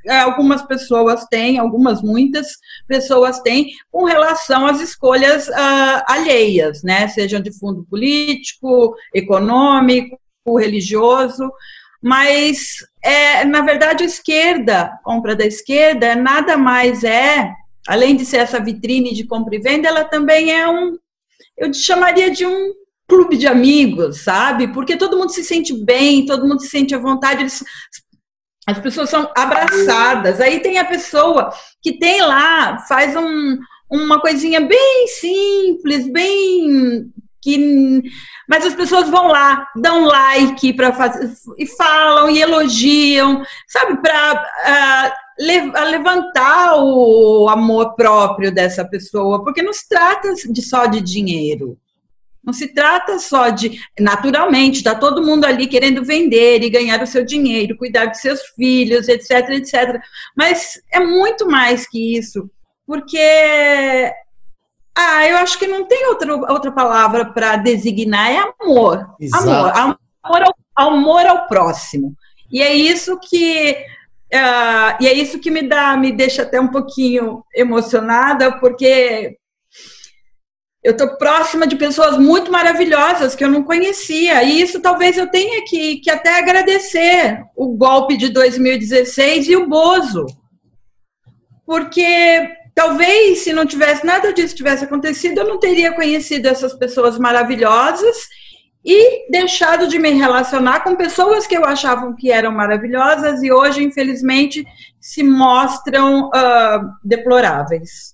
algumas 0.08 0.62
pessoas 0.62 1.24
têm, 1.26 1.58
algumas 1.58 2.02
muitas 2.02 2.56
pessoas 2.86 3.40
têm 3.40 3.70
com 3.90 4.04
relação 4.04 4.66
às 4.66 4.80
escolhas 4.80 5.48
uh, 5.48 6.02
alheias, 6.06 6.82
né? 6.82 7.08
Sejam 7.08 7.40
de 7.40 7.56
fundo 7.58 7.86
político, 7.88 8.94
econômico, 9.14 10.18
religioso, 10.58 11.50
mas 12.02 12.76
é, 13.02 13.44
na 13.44 13.60
verdade 13.60 14.02
a 14.02 14.06
esquerda, 14.06 14.90
compra 15.04 15.36
da 15.36 15.46
esquerda, 15.46 16.06
é 16.06 16.14
nada 16.16 16.56
mais 16.56 17.04
é 17.04 17.52
além 17.86 18.16
de 18.16 18.24
ser 18.24 18.38
essa 18.38 18.60
vitrine 18.60 19.14
de 19.14 19.24
compra 19.24 19.54
e 19.54 19.60
venda, 19.60 19.88
ela 19.88 20.04
também 20.04 20.52
é 20.52 20.68
um, 20.68 20.96
eu 21.56 21.72
chamaria 21.72 22.30
de 22.30 22.46
um 22.46 22.72
clube 23.08 23.36
de 23.36 23.46
amigos, 23.46 24.22
sabe? 24.22 24.68
Porque 24.68 24.96
todo 24.96 25.18
mundo 25.18 25.30
se 25.30 25.44
sente 25.44 25.74
bem, 25.84 26.24
todo 26.24 26.46
mundo 26.46 26.60
se 26.60 26.68
sente 26.68 26.94
à 26.94 26.98
vontade, 26.98 27.42
eles, 27.42 27.62
as 28.66 28.78
pessoas 28.78 29.10
são 29.10 29.30
abraçadas. 29.36 30.40
Aí 30.40 30.60
tem 30.60 30.78
a 30.78 30.84
pessoa 30.84 31.52
que 31.82 31.98
tem 31.98 32.20
lá, 32.22 32.78
faz 32.88 33.16
um, 33.16 33.58
uma 33.90 34.20
coisinha 34.20 34.60
bem 34.60 35.08
simples, 35.08 36.10
bem 36.10 37.10
que 37.42 38.02
mas 38.48 38.64
as 38.64 38.74
pessoas 38.74 39.08
vão 39.08 39.28
lá, 39.28 39.66
dão 39.76 40.04
like 40.04 40.72
para 40.74 40.92
fazer 40.92 41.32
e 41.58 41.66
falam 41.66 42.30
e 42.30 42.40
elogiam, 42.40 43.42
sabe, 43.66 44.00
para 44.00 44.34
uh, 44.34 45.12
ah, 45.38 45.84
levantar 45.84 46.76
o 46.76 47.48
amor 47.48 47.94
próprio 47.94 48.52
dessa 48.52 48.84
pessoa, 48.84 49.42
porque 49.42 49.62
não 49.62 49.72
se 49.72 49.88
trata 49.88 50.34
de 50.34 50.62
só 50.62 50.86
de 50.86 51.00
dinheiro. 51.00 51.78
Não 52.44 52.52
se 52.52 52.74
trata 52.74 53.18
só 53.18 53.50
de, 53.50 53.78
naturalmente, 53.98 54.78
está 54.78 54.94
todo 54.94 55.24
mundo 55.24 55.44
ali 55.44 55.66
querendo 55.66 56.04
vender 56.04 56.62
e 56.62 56.70
ganhar 56.70 57.00
o 57.02 57.06
seu 57.06 57.24
dinheiro, 57.24 57.76
cuidar 57.76 58.06
dos 58.06 58.18
seus 58.18 58.40
filhos, 58.56 59.08
etc, 59.08 59.50
etc. 59.50 60.00
Mas 60.36 60.80
é 60.92 60.98
muito 60.98 61.46
mais 61.46 61.88
que 61.88 62.16
isso, 62.16 62.50
porque 62.86 64.12
ah, 64.94 65.28
eu 65.28 65.36
acho 65.38 65.58
que 65.58 65.66
não 65.66 65.86
tem 65.86 66.06
outra, 66.08 66.34
outra 66.34 66.72
palavra 66.72 67.26
para 67.26 67.56
designar, 67.56 68.30
é 68.30 68.38
amor. 68.60 69.06
Exato. 69.20 69.48
Amor, 69.48 69.96
amor 70.24 70.42
ao, 70.42 70.88
amor 70.88 71.26
ao 71.26 71.46
próximo. 71.46 72.14
E 72.50 72.60
é 72.60 72.74
isso 72.74 73.18
que 73.18 73.76
Uh, 74.32 74.96
e 74.98 75.06
é 75.06 75.12
isso 75.12 75.38
que 75.38 75.50
me 75.50 75.60
dá, 75.60 75.94
me 75.94 76.10
deixa 76.10 76.40
até 76.40 76.58
um 76.58 76.68
pouquinho 76.68 77.44
emocionada, 77.54 78.58
porque 78.58 79.36
eu 80.82 80.92
estou 80.92 81.16
próxima 81.16 81.66
de 81.66 81.76
pessoas 81.76 82.18
muito 82.18 82.50
maravilhosas 82.50 83.36
que 83.36 83.44
eu 83.44 83.50
não 83.50 83.62
conhecia. 83.62 84.42
E 84.42 84.60
isso 84.60 84.80
talvez 84.80 85.16
eu 85.16 85.28
tenha 85.28 85.64
que, 85.64 85.98
que 85.98 86.10
até 86.10 86.38
agradecer 86.38 87.40
o 87.56 87.68
golpe 87.68 88.16
de 88.16 88.28
2016 88.30 89.48
e 89.48 89.56
o 89.56 89.68
Bozo. 89.68 90.26
Porque 91.64 92.48
talvez 92.74 93.38
se 93.40 93.52
não 93.52 93.64
tivesse 93.64 94.04
nada 94.04 94.32
disso 94.32 94.56
tivesse 94.56 94.84
acontecido, 94.84 95.38
eu 95.38 95.48
não 95.48 95.60
teria 95.60 95.92
conhecido 95.92 96.46
essas 96.46 96.74
pessoas 96.74 97.16
maravilhosas 97.16 98.16
e 98.84 99.30
deixado 99.30 99.86
de 99.86 100.00
me 100.00 100.10
relacionar 100.10 100.80
com 100.80 100.96
pessoas 100.96 101.46
que 101.46 101.56
eu 101.56 101.64
achava 101.64 102.12
que 102.16 102.32
eram 102.32 102.50
maravilhosas 102.50 103.40
e 103.40 103.52
hoje, 103.52 103.84
infelizmente, 103.84 104.64
se 105.00 105.22
mostram 105.22 106.28
uh, 106.28 106.90
deploráveis. 107.04 108.11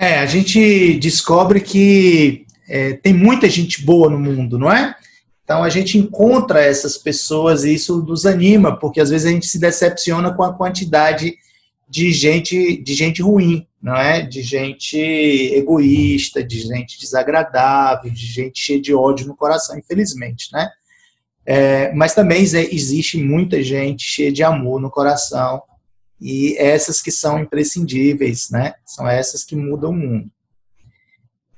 É, 0.00 0.18
a 0.18 0.26
gente 0.26 0.98
descobre 0.98 1.60
que 1.60 2.46
é, 2.68 2.94
tem 2.94 3.12
muita 3.12 3.50
gente 3.50 3.84
boa 3.84 4.08
no 4.08 4.18
mundo, 4.18 4.58
não 4.58 4.72
é? 4.72 4.96
Então 5.44 5.62
a 5.62 5.68
gente 5.68 5.98
encontra 5.98 6.62
essas 6.62 6.96
pessoas 6.96 7.64
e 7.64 7.74
isso 7.74 8.02
nos 8.02 8.24
anima, 8.24 8.78
porque 8.78 9.00
às 9.00 9.10
vezes 9.10 9.26
a 9.26 9.30
gente 9.30 9.46
se 9.46 9.58
decepciona 9.58 10.32
com 10.32 10.42
a 10.42 10.54
quantidade 10.54 11.34
de 11.88 12.12
gente, 12.12 12.82
de 12.82 12.94
gente 12.94 13.20
ruim 13.20 13.66
não 13.82 13.96
é? 13.96 14.20
De 14.20 14.42
gente 14.42 14.98
egoísta, 14.98 16.44
de 16.44 16.60
gente 16.60 16.98
desagradável, 16.98 18.10
de 18.10 18.26
gente 18.26 18.60
cheia 18.60 18.80
de 18.80 18.92
ódio 18.92 19.26
no 19.26 19.36
coração, 19.36 19.78
infelizmente, 19.78 20.52
né? 20.52 20.68
É, 21.46 21.92
mas 21.94 22.14
também 22.14 22.42
existe 22.42 23.16
muita 23.16 23.62
gente 23.62 24.04
cheia 24.04 24.30
de 24.30 24.42
amor 24.42 24.80
no 24.80 24.90
coração 24.90 25.62
e 26.20 26.54
essas 26.58 27.00
que 27.00 27.10
são 27.10 27.38
imprescindíveis, 27.38 28.50
né? 28.50 28.74
São 28.84 29.08
essas 29.08 29.42
que 29.42 29.56
mudam 29.56 29.90
o 29.90 29.96
mundo. 29.96 30.30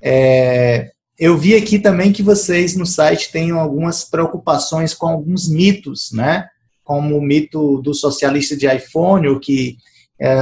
É, 0.01 0.91
eu 1.19 1.37
vi 1.37 1.55
aqui 1.55 1.77
também 1.77 2.13
que 2.13 2.23
vocês 2.23 2.75
no 2.75 2.85
site 2.85 3.31
têm 3.31 3.51
algumas 3.51 4.03
preocupações 4.03 4.93
com 4.93 5.07
alguns 5.07 5.49
mitos, 5.49 6.11
né? 6.11 6.47
Como 6.83 7.17
o 7.17 7.21
mito 7.21 7.81
do 7.81 7.93
socialista 7.93 8.55
de 8.55 8.67
iPhone, 8.67 9.27
o 9.27 9.39
que 9.39 9.77
é, 10.19 10.35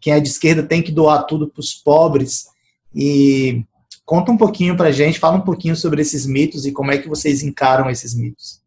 quem 0.00 0.12
é 0.12 0.20
de 0.20 0.28
esquerda 0.28 0.62
tem 0.62 0.82
que 0.82 0.92
doar 0.92 1.24
tudo 1.24 1.48
para 1.48 1.60
os 1.60 1.74
pobres. 1.74 2.46
E 2.94 3.64
conta 4.04 4.30
um 4.30 4.36
pouquinho 4.36 4.76
para 4.76 4.88
a 4.88 4.92
gente, 4.92 5.18
fala 5.18 5.36
um 5.36 5.42
pouquinho 5.42 5.76
sobre 5.76 6.02
esses 6.02 6.26
mitos 6.26 6.66
e 6.66 6.72
como 6.72 6.90
é 6.90 6.98
que 6.98 7.08
vocês 7.08 7.42
encaram 7.42 7.90
esses 7.90 8.14
mitos. 8.14 8.62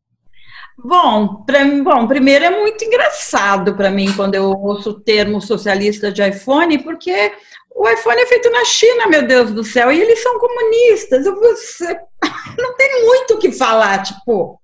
Bom, 0.83 1.43
pra, 1.45 1.63
bom, 1.65 2.07
primeiro 2.07 2.45
é 2.45 2.49
muito 2.49 2.83
engraçado 2.83 3.75
para 3.75 3.91
mim 3.91 4.11
quando 4.15 4.35
eu 4.35 4.49
ouço 4.49 4.89
o 4.89 4.99
termo 4.99 5.39
socialista 5.39 6.11
de 6.11 6.27
iPhone, 6.27 6.79
porque 6.79 7.31
o 7.75 7.87
iPhone 7.87 8.19
é 8.19 8.25
feito 8.25 8.49
na 8.49 8.65
China, 8.65 9.07
meu 9.07 9.25
Deus 9.25 9.51
do 9.51 9.63
céu, 9.63 9.91
e 9.91 10.01
eles 10.01 10.21
são 10.21 10.39
comunistas. 10.39 11.25
Eu, 11.25 11.39
você, 11.39 11.97
não 12.57 12.75
tem 12.75 13.05
muito 13.05 13.35
o 13.35 13.37
que 13.37 13.51
falar, 13.51 14.01
tipo. 14.03 14.59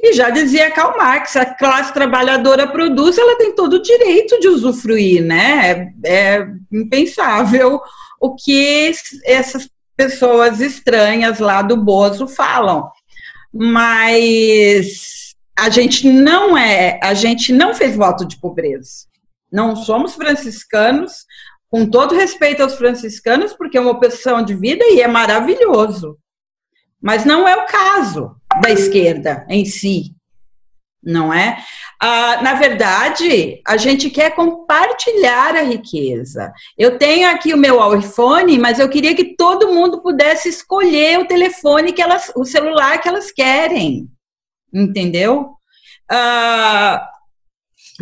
E 0.00 0.12
já 0.12 0.30
dizia 0.30 0.70
Karl 0.70 0.96
Marx, 0.98 1.36
a 1.36 1.46
classe 1.46 1.92
trabalhadora 1.94 2.66
produz, 2.66 3.16
ela 3.16 3.38
tem 3.38 3.54
todo 3.54 3.74
o 3.74 3.82
direito 3.82 4.38
de 4.40 4.48
usufruir, 4.48 5.24
né? 5.24 5.92
É, 6.04 6.36
é 6.36 6.46
impensável 6.72 7.80
o 8.20 8.34
que 8.34 8.92
essas 9.24 9.68
pessoas 9.96 10.60
estranhas 10.60 11.38
lá 11.38 11.62
do 11.62 11.76
Bozo 11.76 12.28
falam. 12.28 12.90
Mas 13.52 15.25
a 15.58 15.70
gente 15.70 16.08
não 16.08 16.56
é, 16.56 17.00
a 17.02 17.14
gente 17.14 17.52
não 17.52 17.74
fez 17.74 17.96
voto 17.96 18.26
de 18.26 18.38
pobreza. 18.38 19.06
Não 19.50 19.74
somos 19.74 20.14
franciscanos, 20.14 21.24
com 21.68 21.86
todo 21.86 22.14
respeito 22.14 22.62
aos 22.62 22.74
franciscanos, 22.74 23.52
porque 23.52 23.78
é 23.78 23.80
uma 23.80 23.92
opção 23.92 24.42
de 24.42 24.54
vida 24.54 24.84
e 24.84 25.00
é 25.00 25.08
maravilhoso. 25.08 26.18
Mas 27.00 27.24
não 27.24 27.48
é 27.48 27.56
o 27.56 27.66
caso 27.66 28.36
da 28.62 28.70
esquerda 28.70 29.46
em 29.48 29.64
si, 29.64 30.14
não 31.02 31.32
é? 31.32 31.58
Ah, 32.00 32.42
na 32.42 32.54
verdade, 32.54 33.60
a 33.66 33.76
gente 33.76 34.10
quer 34.10 34.34
compartilhar 34.34 35.56
a 35.56 35.62
riqueza. 35.62 36.52
Eu 36.76 36.98
tenho 36.98 37.30
aqui 37.30 37.54
o 37.54 37.58
meu 37.58 37.96
iPhone, 37.96 38.58
mas 38.58 38.78
eu 38.78 38.88
queria 38.88 39.14
que 39.14 39.36
todo 39.36 39.72
mundo 39.72 40.02
pudesse 40.02 40.48
escolher 40.48 41.18
o 41.20 41.26
telefone 41.26 41.92
que 41.92 42.02
elas, 42.02 42.30
o 42.34 42.44
celular 42.44 43.00
que 43.00 43.08
elas 43.08 43.30
querem, 43.30 44.08
entendeu? 44.76 45.56
Ah, 46.10 47.08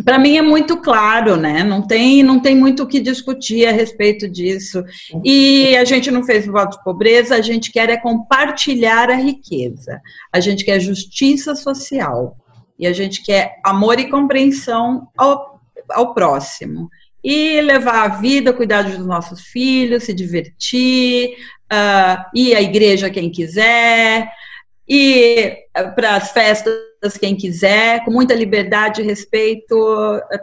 para 0.03 0.19
mim 0.19 0.35
é 0.35 0.41
muito 0.41 0.77
claro, 0.77 1.37
né? 1.37 1.63
Não 1.63 1.81
tem, 1.81 2.21
não 2.21 2.39
tem 2.39 2.55
muito 2.55 2.83
o 2.83 2.87
que 2.87 2.99
discutir 2.99 3.65
a 3.65 3.71
respeito 3.71 4.27
disso. 4.27 4.83
E 5.23 5.75
a 5.77 5.85
gente 5.85 6.11
não 6.11 6.23
fez 6.23 6.45
voto 6.45 6.77
de 6.77 6.83
pobreza, 6.83 7.35
a 7.35 7.41
gente 7.41 7.71
quer 7.71 7.89
é 7.89 7.97
compartilhar 7.97 9.09
a 9.09 9.15
riqueza. 9.15 10.01
A 10.33 10.39
gente 10.39 10.65
quer 10.65 10.79
justiça 10.79 11.55
social. 11.55 12.35
E 12.77 12.85
a 12.85 12.91
gente 12.91 13.23
quer 13.23 13.55
amor 13.63 13.99
e 13.99 14.09
compreensão 14.09 15.07
ao, 15.17 15.61
ao 15.91 16.13
próximo. 16.13 16.89
E 17.23 17.61
levar 17.61 18.03
a 18.03 18.07
vida, 18.19 18.53
cuidar 18.53 18.83
dos 18.83 19.05
nossos 19.07 19.41
filhos, 19.41 20.03
se 20.03 20.13
divertir, 20.13 21.35
uh, 21.71 22.23
ir 22.35 22.53
à 22.53 22.61
igreja 22.61 23.09
quem 23.09 23.31
quiser, 23.31 24.29
ir 24.87 25.57
para 25.95 26.15
as 26.15 26.31
festas 26.31 27.17
quem 27.19 27.35
quiser, 27.35 28.03
com 28.03 28.11
muita 28.11 28.33
liberdade 28.33 29.01
e 29.01 29.05
respeito. 29.05 29.75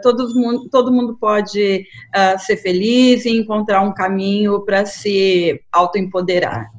Todo 0.01 0.33
mundo, 0.33 0.69
todo 0.69 0.93
mundo 0.93 1.17
pode 1.19 1.85
uh, 2.15 2.39
ser 2.39 2.57
feliz 2.57 3.25
e 3.25 3.31
encontrar 3.31 3.81
um 3.81 3.93
caminho 3.93 4.61
para 4.61 4.85
se 4.85 5.61
autoempoderar. 5.71 6.71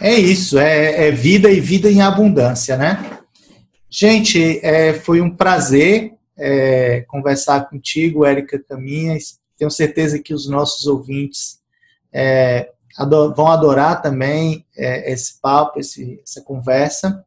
É 0.00 0.14
isso, 0.14 0.58
é, 0.58 1.08
é, 1.08 1.10
vida 1.10 1.50
e 1.50 1.60
vida 1.60 1.90
em 1.90 2.00
abundância, 2.00 2.76
né? 2.76 3.18
Gente, 3.90 4.58
é, 4.64 4.94
foi 4.94 5.20
um 5.20 5.28
prazer 5.28 6.12
é, 6.38 7.04
conversar 7.06 7.68
contigo, 7.68 8.24
Érica 8.24 8.58
Caminhas. 8.66 9.38
Tenho 9.58 9.70
certeza 9.70 10.18
que 10.18 10.32
os 10.32 10.48
nossos 10.48 10.86
ouvintes 10.86 11.58
é, 12.10 12.70
ador 12.96 13.34
vão 13.34 13.48
adorar 13.48 14.02
também 14.02 14.66
é, 14.76 15.12
esse 15.12 15.40
papo, 15.40 15.78
esse, 15.78 16.20
essa 16.22 16.40
conversa. 16.42 17.24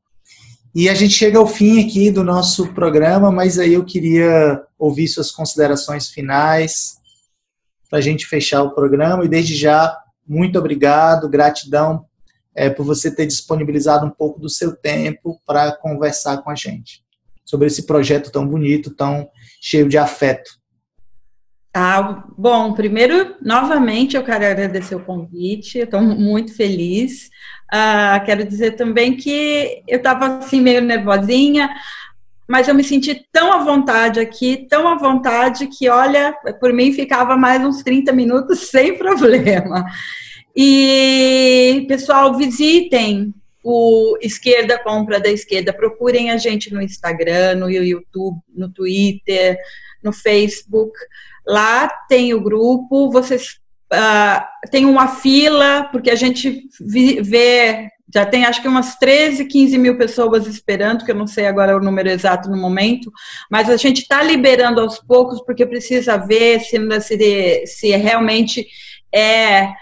E 0.76 0.90
a 0.90 0.96
gente 0.96 1.14
chega 1.14 1.38
ao 1.38 1.46
fim 1.46 1.86
aqui 1.86 2.10
do 2.10 2.24
nosso 2.24 2.74
programa, 2.74 3.32
mas 3.32 3.60
aí 3.60 3.74
eu 3.74 3.86
queria 3.86 4.64
ouvir 4.78 5.08
suas 5.08 5.32
considerações 5.32 6.10
finais 6.10 6.98
para 7.90 8.00
a 8.00 8.02
gente 8.02 8.26
fechar 8.26 8.64
o 8.64 8.74
programa. 8.74 9.24
E 9.24 9.28
desde 9.28 9.56
já, 9.56 9.96
muito 10.28 10.58
obrigado, 10.58 11.30
gratidão 11.30 12.06
é, 12.56 12.70
por 12.70 12.86
você 12.86 13.14
ter 13.14 13.28
disponibilizado 13.28 14.06
um 14.06 14.10
pouco 14.10 14.40
do 14.40 14.50
seu 14.50 14.76
tempo 14.76 15.40
para 15.46 15.72
conversar 15.72 16.38
com 16.38 16.50
a 16.50 16.56
gente 16.56 17.04
sobre 17.46 17.68
esse 17.68 17.84
projeto 17.84 18.32
tão 18.32 18.48
bonito, 18.48 18.90
tão 18.90 19.30
cheio 19.62 19.88
de 19.88 19.98
afeto. 19.98 20.63
Ah, 21.76 22.24
bom, 22.38 22.74
primeiro, 22.74 23.36
novamente, 23.42 24.16
eu 24.16 24.24
quero 24.24 24.46
agradecer 24.46 24.94
o 24.94 25.04
convite, 25.04 25.80
estou 25.80 26.02
muito 26.02 26.56
feliz. 26.56 27.32
Ah, 27.72 28.22
quero 28.24 28.46
dizer 28.46 28.76
também 28.76 29.18
que 29.18 29.82
eu 29.88 29.98
estava 29.98 30.38
assim 30.38 30.62
meio 30.62 30.82
nervosinha, 30.82 31.68
mas 32.48 32.68
eu 32.68 32.76
me 32.76 32.84
senti 32.84 33.26
tão 33.32 33.52
à 33.52 33.64
vontade 33.64 34.20
aqui, 34.20 34.68
tão 34.70 34.88
à 34.88 34.96
vontade, 34.96 35.66
que 35.66 35.90
olha, 35.90 36.32
por 36.60 36.72
mim 36.72 36.94
ficava 36.94 37.36
mais 37.36 37.64
uns 37.66 37.82
30 37.82 38.12
minutos 38.12 38.70
sem 38.70 38.96
problema. 38.96 39.84
E, 40.56 41.86
pessoal, 41.88 42.38
visitem 42.38 43.34
o 43.64 44.16
Esquerda 44.22 44.78
Compra 44.78 45.20
da 45.20 45.32
Esquerda, 45.32 45.74
procurem 45.74 46.30
a 46.30 46.38
gente 46.38 46.72
no 46.72 46.80
Instagram, 46.80 47.56
no 47.56 47.72
YouTube, 47.72 48.40
no 48.54 48.70
Twitter, 48.70 49.58
no 50.04 50.14
Facebook. 50.14 50.94
Lá 51.46 51.90
tem 52.08 52.34
o 52.34 52.42
grupo, 52.42 53.12
vocês 53.12 53.60
uh, 53.94 54.70
tem 54.70 54.86
uma 54.86 55.08
fila, 55.08 55.90
porque 55.92 56.10
a 56.10 56.16
gente 56.16 56.68
vê, 56.80 57.90
já 58.14 58.26
tem 58.26 58.46
acho 58.46 58.62
que 58.62 58.68
umas 58.68 58.96
13, 58.96 59.46
15 59.46 59.78
mil 59.78 59.98
pessoas 59.98 60.48
esperando, 60.48 61.06
que 61.06 61.12
eu 61.12 61.16
não 61.16 61.28
sei 61.28 61.46
agora 61.46 61.76
o 61.76 61.84
número 61.84 62.10
exato 62.10 62.50
no 62.50 62.58
momento, 62.58 63.12
mas 63.50 63.70
a 63.70 63.78
gente 63.78 64.02
está 64.02 64.24
liberando 64.24 64.82
aos 64.82 65.00
poucos, 65.00 65.42
porque 65.46 65.66
precisa 65.66 66.18
ver 66.18 66.60
se, 66.62 66.78
se, 67.02 67.66
se 67.66 67.96
realmente 67.96 68.66
é 69.14 69.74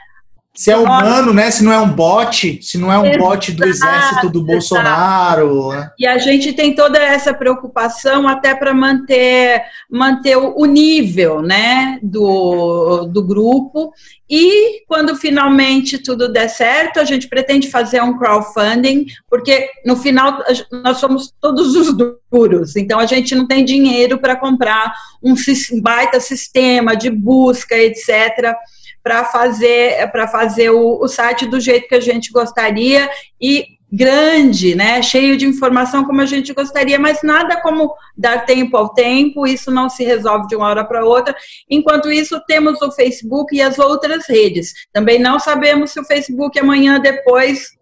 se 0.62 0.70
é 0.70 0.78
humano, 0.78 1.34
né? 1.34 1.50
Se 1.50 1.64
não 1.64 1.74
é 1.74 1.80
um 1.80 1.90
bot, 1.90 2.60
se 2.62 2.78
não 2.78 2.94
é 2.94 3.00
um 3.00 3.06
exato, 3.08 3.20
bot 3.20 3.52
do 3.52 3.66
exército 3.66 4.30
do 4.30 4.44
Bolsonaro. 4.44 5.70
Né? 5.70 5.90
E 5.98 6.06
a 6.06 6.20
gente 6.20 6.54
tem 6.54 6.76
toda 6.76 7.00
essa 7.00 7.34
preocupação 7.34 8.28
até 8.28 8.54
para 8.54 8.72
manter, 8.72 9.64
manter 9.90 10.38
o 10.38 10.64
nível 10.66 11.42
né, 11.42 11.98
do, 12.04 13.08
do 13.08 13.26
grupo. 13.26 13.92
E 14.30 14.86
quando 14.86 15.16
finalmente 15.16 15.98
tudo 15.98 16.32
der 16.32 16.48
certo, 16.48 17.00
a 17.00 17.06
gente 17.06 17.28
pretende 17.28 17.68
fazer 17.68 18.04
um 18.04 18.16
crowdfunding, 18.16 19.08
porque 19.28 19.68
no 19.84 19.96
final 19.96 20.44
nós 20.72 21.00
somos 21.00 21.34
todos 21.42 21.76
os 21.76 21.92
duros, 22.32 22.76
então 22.76 23.00
a 23.00 23.08
gente 23.08 23.34
não 23.34 23.48
tem 23.48 23.66
dinheiro 23.66 24.20
para 24.20 24.36
comprar 24.36 24.94
um 25.24 25.34
baita 25.82 26.20
sistema 26.20 26.96
de 26.96 27.10
busca, 27.10 27.76
etc 27.76 28.56
para 29.04 29.26
fazer 29.26 30.12
para 30.12 30.28
fazer 30.28 30.70
o, 30.70 31.00
o 31.02 31.08
site 31.08 31.46
do 31.46 31.60
jeito 31.60 31.88
que 31.88 31.96
a 31.96 32.00
gente 32.00 32.32
gostaria 32.32 33.10
e 33.40 33.66
grande, 33.92 34.74
né, 34.74 35.02
cheio 35.02 35.36
de 35.36 35.46
informação 35.46 36.06
como 36.06 36.22
a 36.22 36.26
gente 36.26 36.54
gostaria, 36.54 36.98
mas 36.98 37.22
nada 37.22 37.60
como 37.62 37.94
dar 38.18 38.46
tempo 38.46 38.78
ao 38.78 38.94
tempo, 38.94 39.46
isso 39.46 39.70
não 39.70 39.90
se 39.90 40.04
resolve 40.06 40.48
de 40.48 40.56
uma 40.56 40.68
hora 40.68 40.86
para 40.86 41.04
outra. 41.04 41.36
Enquanto 41.70 42.10
isso, 42.10 42.40
temos 42.48 42.82
o 42.82 42.92
Facebook 42.92 43.54
e 43.54 43.62
as 43.62 43.78
outras 43.78 44.26
redes. 44.30 44.74
Também 44.94 45.20
não 45.20 45.40
sabemos 45.40 45.92
se 45.92 46.00
o 46.00 46.06
Facebook 46.06 46.58
amanhã 46.58 47.02
depois 47.02 47.81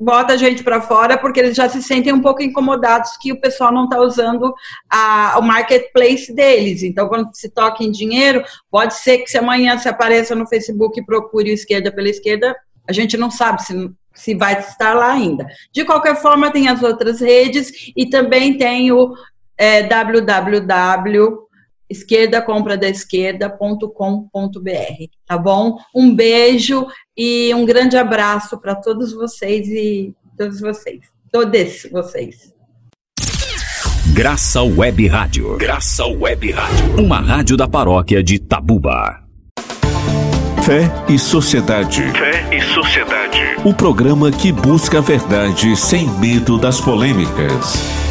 bota 0.00 0.32
a 0.32 0.36
gente 0.36 0.64
para 0.64 0.80
fora 0.80 1.18
porque 1.18 1.38
eles 1.38 1.54
já 1.54 1.68
se 1.68 1.82
sentem 1.82 2.12
um 2.12 2.22
pouco 2.22 2.42
incomodados 2.42 3.16
que 3.20 3.32
o 3.32 3.40
pessoal 3.40 3.70
não 3.70 3.84
está 3.84 4.00
usando 4.00 4.54
a, 4.88 5.36
o 5.38 5.42
marketplace 5.42 6.32
deles. 6.32 6.82
Então, 6.82 7.06
quando 7.06 7.28
se 7.34 7.50
toca 7.50 7.84
em 7.84 7.90
dinheiro, 7.90 8.42
pode 8.70 8.94
ser 8.94 9.18
que 9.18 9.30
se 9.30 9.36
amanhã 9.36 9.76
se 9.76 9.88
apareça 9.88 10.34
no 10.34 10.46
Facebook 10.46 10.98
e 10.98 11.04
procure 11.04 11.52
esquerda 11.52 11.92
pela 11.92 12.08
esquerda, 12.08 12.56
a 12.88 12.92
gente 12.92 13.16
não 13.18 13.30
sabe 13.30 13.62
se, 13.62 13.90
se 14.14 14.34
vai 14.34 14.58
estar 14.58 14.94
lá 14.94 15.12
ainda. 15.12 15.46
De 15.70 15.84
qualquer 15.84 16.16
forma, 16.16 16.50
tem 16.50 16.68
as 16.68 16.82
outras 16.82 17.20
redes 17.20 17.92
e 17.94 18.08
também 18.08 18.56
tem 18.56 18.90
o 18.90 19.12
é, 19.58 19.82
www 19.82 21.49
esquerda 21.90 22.40
compra 22.40 22.78
da 22.78 22.88
esquerda.com.br, 22.88 23.90
tá 25.26 25.36
bom? 25.36 25.76
Um 25.94 26.14
beijo 26.14 26.86
e 27.16 27.52
um 27.54 27.66
grande 27.66 27.96
abraço 27.96 28.58
para 28.58 28.76
todos 28.76 29.12
vocês 29.12 29.66
e 29.68 30.14
todos 30.38 30.60
vocês, 30.60 31.00
todos 31.32 31.90
vocês. 31.90 32.54
Graça 34.12 34.62
Web 34.62 35.06
Rádio. 35.06 35.56
Graça 35.56 36.06
Web 36.06 36.50
Rádio. 36.52 37.00
Uma 37.00 37.20
rádio 37.20 37.56
da 37.56 37.68
paróquia 37.68 38.22
de 38.22 38.38
Tabuba. 38.38 39.22
Fé 40.64 40.90
e 41.08 41.18
Sociedade. 41.18 42.02
Fé 42.12 42.56
e 42.56 42.60
Sociedade. 42.74 43.40
O 43.64 43.74
programa 43.74 44.30
que 44.30 44.52
busca 44.52 44.98
a 44.98 45.00
verdade 45.00 45.76
sem 45.76 46.08
medo 46.18 46.58
das 46.58 46.80
polêmicas. 46.80 48.09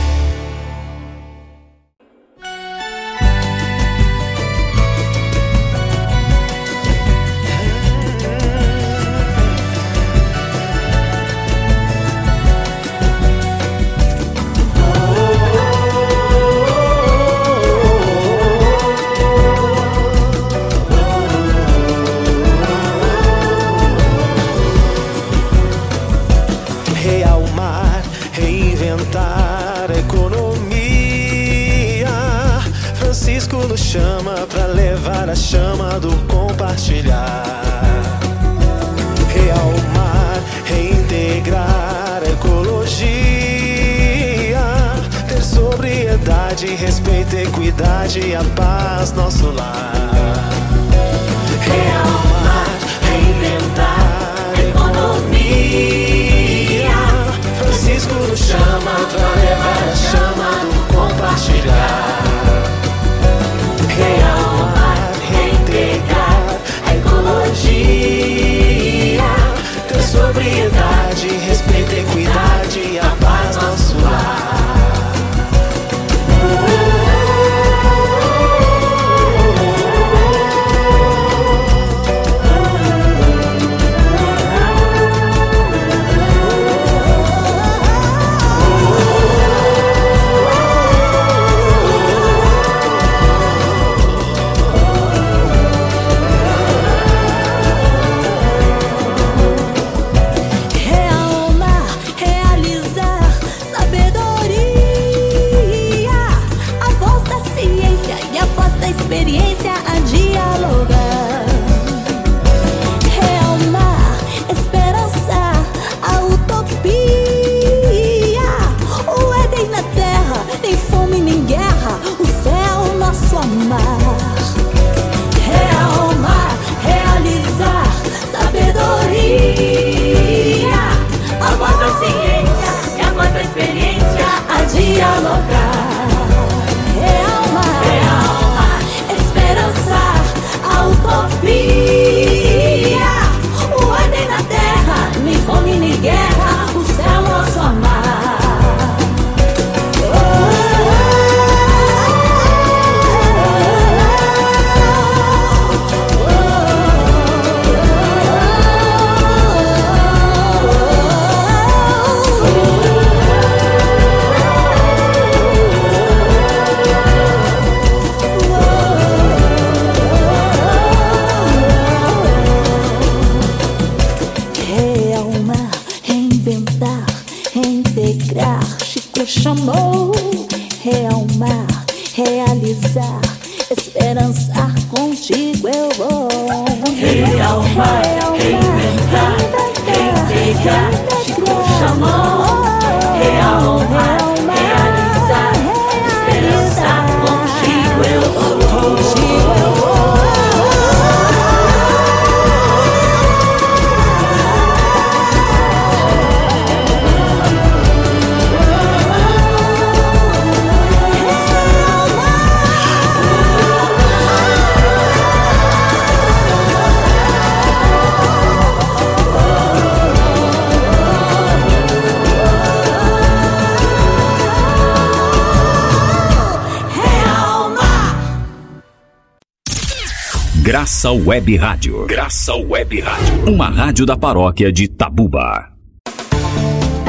Graça 231.00 231.14
Web 231.14 231.56
Rádio. 231.56 232.06
Graça 232.08 232.54
Web 232.56 233.00
Rádio. 233.00 233.50
Uma 233.54 233.70
rádio 233.70 234.06
da 234.06 234.18
paróquia 234.18 234.70
de 234.70 234.90
Tabuba. 234.90 235.70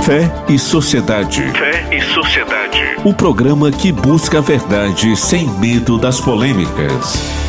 Fé 0.05 0.31
e 0.49 0.57
Sociedade. 0.61 1.43
Fé 1.51 1.97
e 1.97 2.01
Sociedade. 2.15 2.79
O 3.05 3.13
programa 3.13 3.73
que 3.73 3.91
busca 3.91 4.39
a 4.39 4.41
verdade 4.41 5.17
sem 5.17 5.49
medo 5.59 5.99
das 5.99 6.21
polêmicas. 6.21 7.40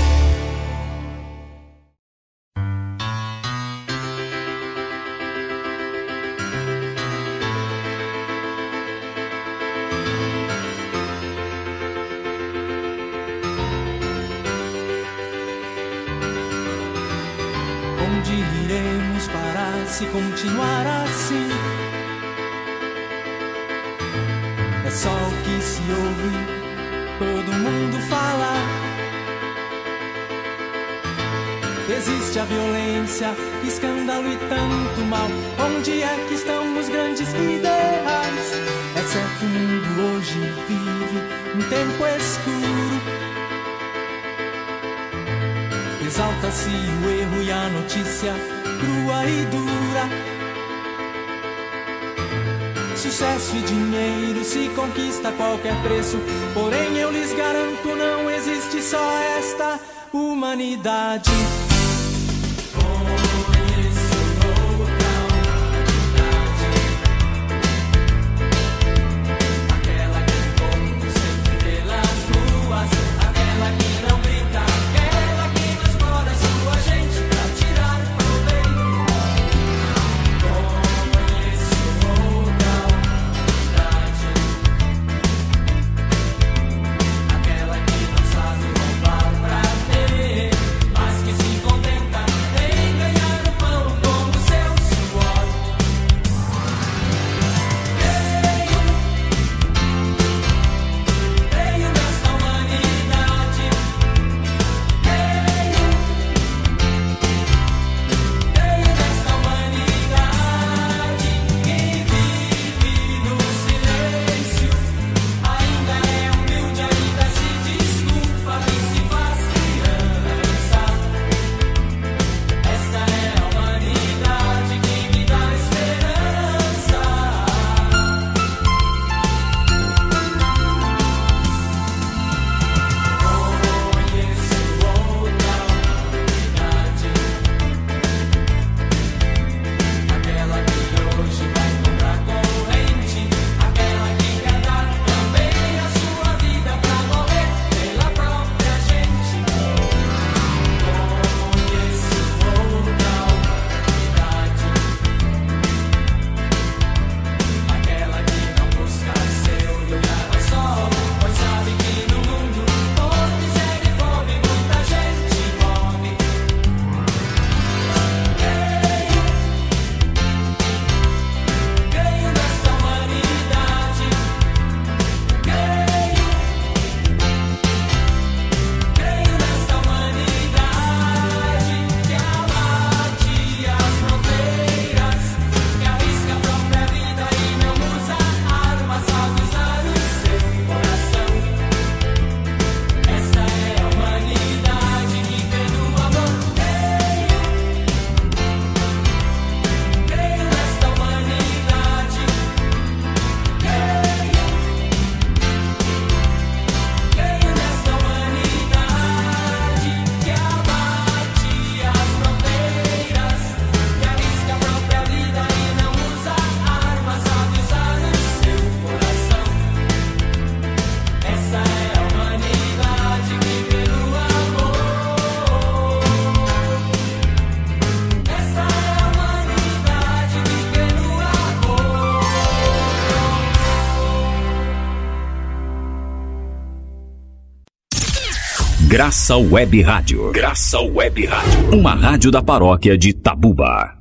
Graça 238.91 239.37
Web 239.37 239.81
Rádio. 239.83 240.33
Graça 240.33 240.77
Web 240.81 241.25
Rádio. 241.25 241.79
Uma 241.79 241.95
rádio 241.95 242.29
da 242.29 242.43
paróquia 242.43 242.97
de 242.97 243.13
Tabuba. 243.13 243.97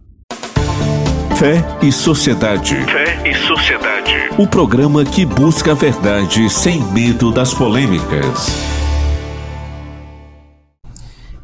Fé 1.37 1.65
e 1.81 1.93
Sociedade. 1.93 2.75
Fé 2.75 3.23
e 3.25 3.33
Sociedade. 3.33 4.13
O 4.37 4.49
programa 4.49 5.05
que 5.05 5.25
busca 5.25 5.71
a 5.71 5.75
verdade 5.77 6.51
sem 6.51 6.83
medo 6.83 7.31
das 7.31 7.55
polêmicas. 7.55 8.49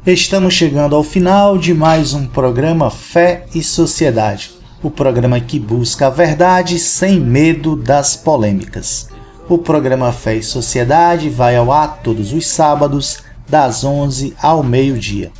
Estamos 0.05 0.53
chegando 0.53 0.93
ao 0.93 1.01
final 1.01 1.57
de 1.57 1.73
mais 1.73 2.13
um 2.13 2.27
programa 2.27 2.91
Fé 2.91 3.45
e 3.55 3.63
Sociedade. 3.63 4.51
O 4.83 4.91
programa 4.91 5.39
que 5.39 5.57
busca 5.57 6.07
a 6.07 6.09
verdade 6.09 6.77
sem 6.77 7.17
medo 7.17 7.77
das 7.77 8.13
polêmicas. 8.13 9.07
O 9.47 9.57
programa 9.57 10.11
Fé 10.11 10.35
e 10.35 10.43
Sociedade 10.43 11.29
vai 11.29 11.55
ao 11.55 11.71
ar 11.71 12.01
todos 12.03 12.33
os 12.33 12.45
sábados 12.45 13.25
das 13.49 13.83
11 13.83 14.35
ao 14.41 14.63
meio-dia. 14.63 15.31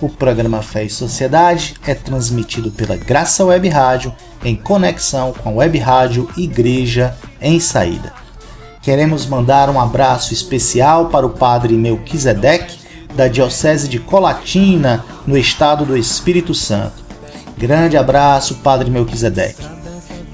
O 0.00 0.08
programa 0.08 0.62
Fé 0.62 0.84
e 0.84 0.90
Sociedade 0.90 1.74
é 1.86 1.94
transmitido 1.94 2.72
pela 2.72 2.96
Graça 2.96 3.44
Web 3.44 3.68
Rádio 3.68 4.12
em 4.44 4.56
conexão 4.56 5.32
com 5.32 5.50
a 5.50 5.52
Web 5.52 5.78
Rádio 5.78 6.28
Igreja 6.36 7.16
em 7.40 7.60
Saída. 7.60 8.12
Queremos 8.80 9.26
mandar 9.26 9.70
um 9.70 9.80
abraço 9.80 10.34
especial 10.34 11.06
para 11.06 11.24
o 11.24 11.30
Padre 11.30 11.74
Melquisedeque, 11.74 12.80
da 13.14 13.28
Diocese 13.28 13.88
de 13.88 14.00
Colatina, 14.00 15.04
no 15.24 15.38
estado 15.38 15.84
do 15.84 15.96
Espírito 15.96 16.52
Santo. 16.52 17.04
Grande 17.56 17.96
abraço, 17.96 18.56
Padre 18.56 18.90
Melquisedeque. 18.90 19.64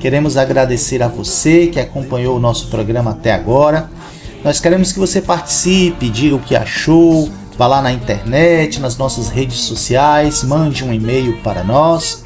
Queremos 0.00 0.38
agradecer 0.38 1.02
a 1.02 1.08
você 1.08 1.66
que 1.66 1.78
acompanhou 1.78 2.36
o 2.36 2.40
nosso 2.40 2.68
programa 2.68 3.10
até 3.10 3.34
agora 3.34 3.90
nós 4.44 4.60
queremos 4.60 4.92
que 4.92 4.98
você 4.98 5.20
participe, 5.20 6.08
diga 6.08 6.36
o 6.36 6.40
que 6.40 6.54
achou, 6.54 7.28
vá 7.56 7.66
lá 7.66 7.82
na 7.82 7.92
internet, 7.92 8.80
nas 8.80 8.96
nossas 8.96 9.28
redes 9.28 9.60
sociais, 9.60 10.44
mande 10.44 10.84
um 10.84 10.92
e-mail 10.92 11.38
para 11.42 11.64
nós. 11.64 12.22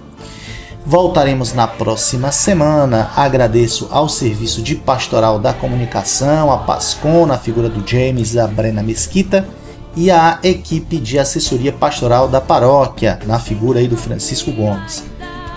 Voltaremos 0.89 1.53
na 1.53 1.67
próxima 1.67 2.31
semana. 2.31 3.11
Agradeço 3.15 3.87
ao 3.91 4.09
Serviço 4.09 4.59
de 4.59 4.73
Pastoral 4.73 5.37
da 5.37 5.53
Comunicação, 5.53 6.51
a 6.51 6.57
Pascon, 6.57 7.27
na 7.27 7.37
figura 7.37 7.69
do 7.69 7.87
James, 7.87 8.35
a 8.35 8.47
Brena 8.47 8.81
Mesquita, 8.81 9.47
e 9.95 10.09
a 10.09 10.39
equipe 10.41 10.97
de 10.97 11.19
assessoria 11.19 11.71
pastoral 11.71 12.27
da 12.27 12.41
paróquia, 12.41 13.19
na 13.27 13.37
figura 13.37 13.77
aí 13.77 13.87
do 13.87 13.95
Francisco 13.95 14.51
Gomes. 14.51 15.03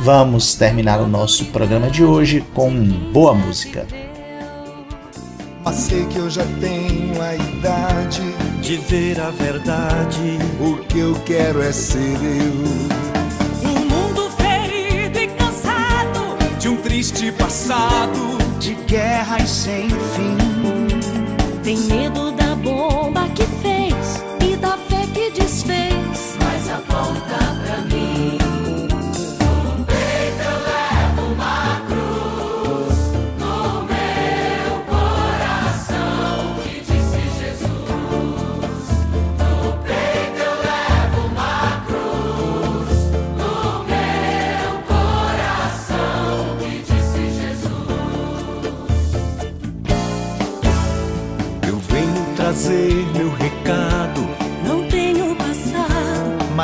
Vamos 0.02 0.54
terminar 0.54 1.00
o 1.00 1.08
nosso 1.08 1.46
programa 1.46 1.88
de 1.88 2.04
hoje 2.04 2.44
com 2.52 2.70
boa 3.10 3.32
música. 3.32 3.86
Mas 5.64 5.76
sei 5.76 6.04
que 6.08 6.18
eu 6.18 6.28
já 6.28 6.44
tenho 6.60 7.22
a 7.22 7.34
idade 7.34 8.20
de 8.60 8.76
ver 8.76 9.18
a 9.18 9.30
verdade. 9.30 10.38
O 10.60 10.76
que 10.84 10.98
eu 10.98 11.14
quero 11.24 11.62
é 11.62 11.72
ser 11.72 12.18
eu. 12.22 13.01
Triste 16.92 17.32
passado 17.32 18.36
de 18.60 18.74
guerras 18.86 19.48
sem 19.48 19.88
fim. 19.88 20.36
Tem 21.64 21.78
medo 21.78 22.32
da 22.32 22.54
bomba 22.54 23.30
que 23.30 23.46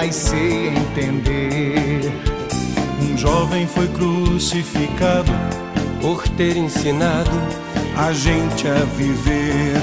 mas 0.01 0.15
sei 0.15 0.69
entender. 0.69 2.13
Um 3.03 3.19
jovem 3.19 3.67
foi 3.67 3.89
crucificado 3.89 5.33
por 6.01 6.23
ter 6.37 6.57
ensinado 6.57 7.33
A 7.97 8.13
gente 8.13 8.69
a 8.69 8.85
viver. 8.97 9.75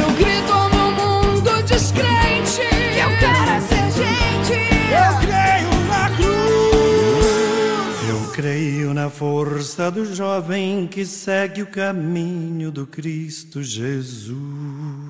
Eu 0.00 0.12
grito 0.12 0.52
no 0.76 0.92
mundo 0.92 1.62
descrente 1.64 2.60
que 2.92 3.00
eu 3.00 3.10
quero 3.18 3.60
ser 3.66 3.90
gente. 3.98 4.52
Eu 4.92 5.12
creio 5.26 5.72
na 5.88 6.08
cruz. 6.16 7.28
Eu 8.08 8.20
creio 8.32 8.94
na 8.94 9.10
força 9.10 9.90
do 9.90 10.14
jovem 10.14 10.86
que 10.86 11.04
segue 11.04 11.62
o 11.62 11.66
caminho 11.66 12.70
do 12.70 12.86
Cristo 12.86 13.60
Jesus. 13.60 15.03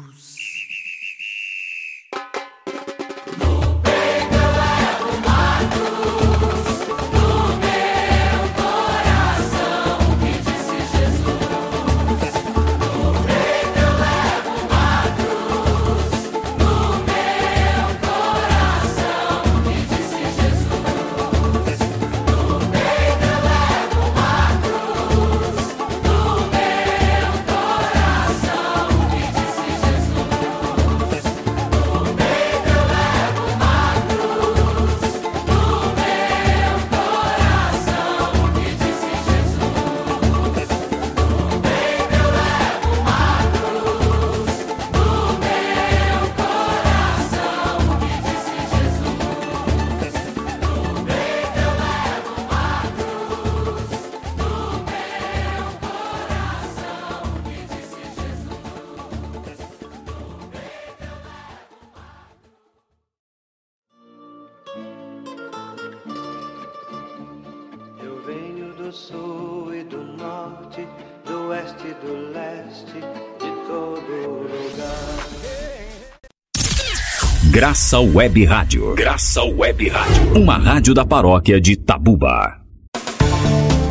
Graça 77.94 78.12
Web 78.12 78.44
Rádio. 78.44 78.94
Graça 78.96 79.44
Web 79.44 79.88
Rádio. 79.88 80.42
Uma 80.42 80.58
rádio 80.58 80.92
da 80.92 81.06
paróquia 81.06 81.60
de 81.60 81.76
Tabuba. 81.76 82.60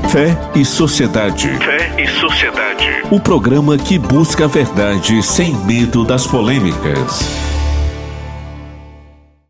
Fé 0.09 0.37
e 0.53 0.65
Sociedade. 0.65 1.47
Fé 1.47 2.03
e 2.03 2.05
Sociedade. 2.19 2.85
O 3.09 3.21
programa 3.21 3.77
que 3.77 3.97
busca 3.97 4.43
a 4.43 4.47
verdade 4.49 5.23
sem 5.23 5.55
medo 5.55 6.03
das 6.03 6.27
polêmicas. 6.27 7.52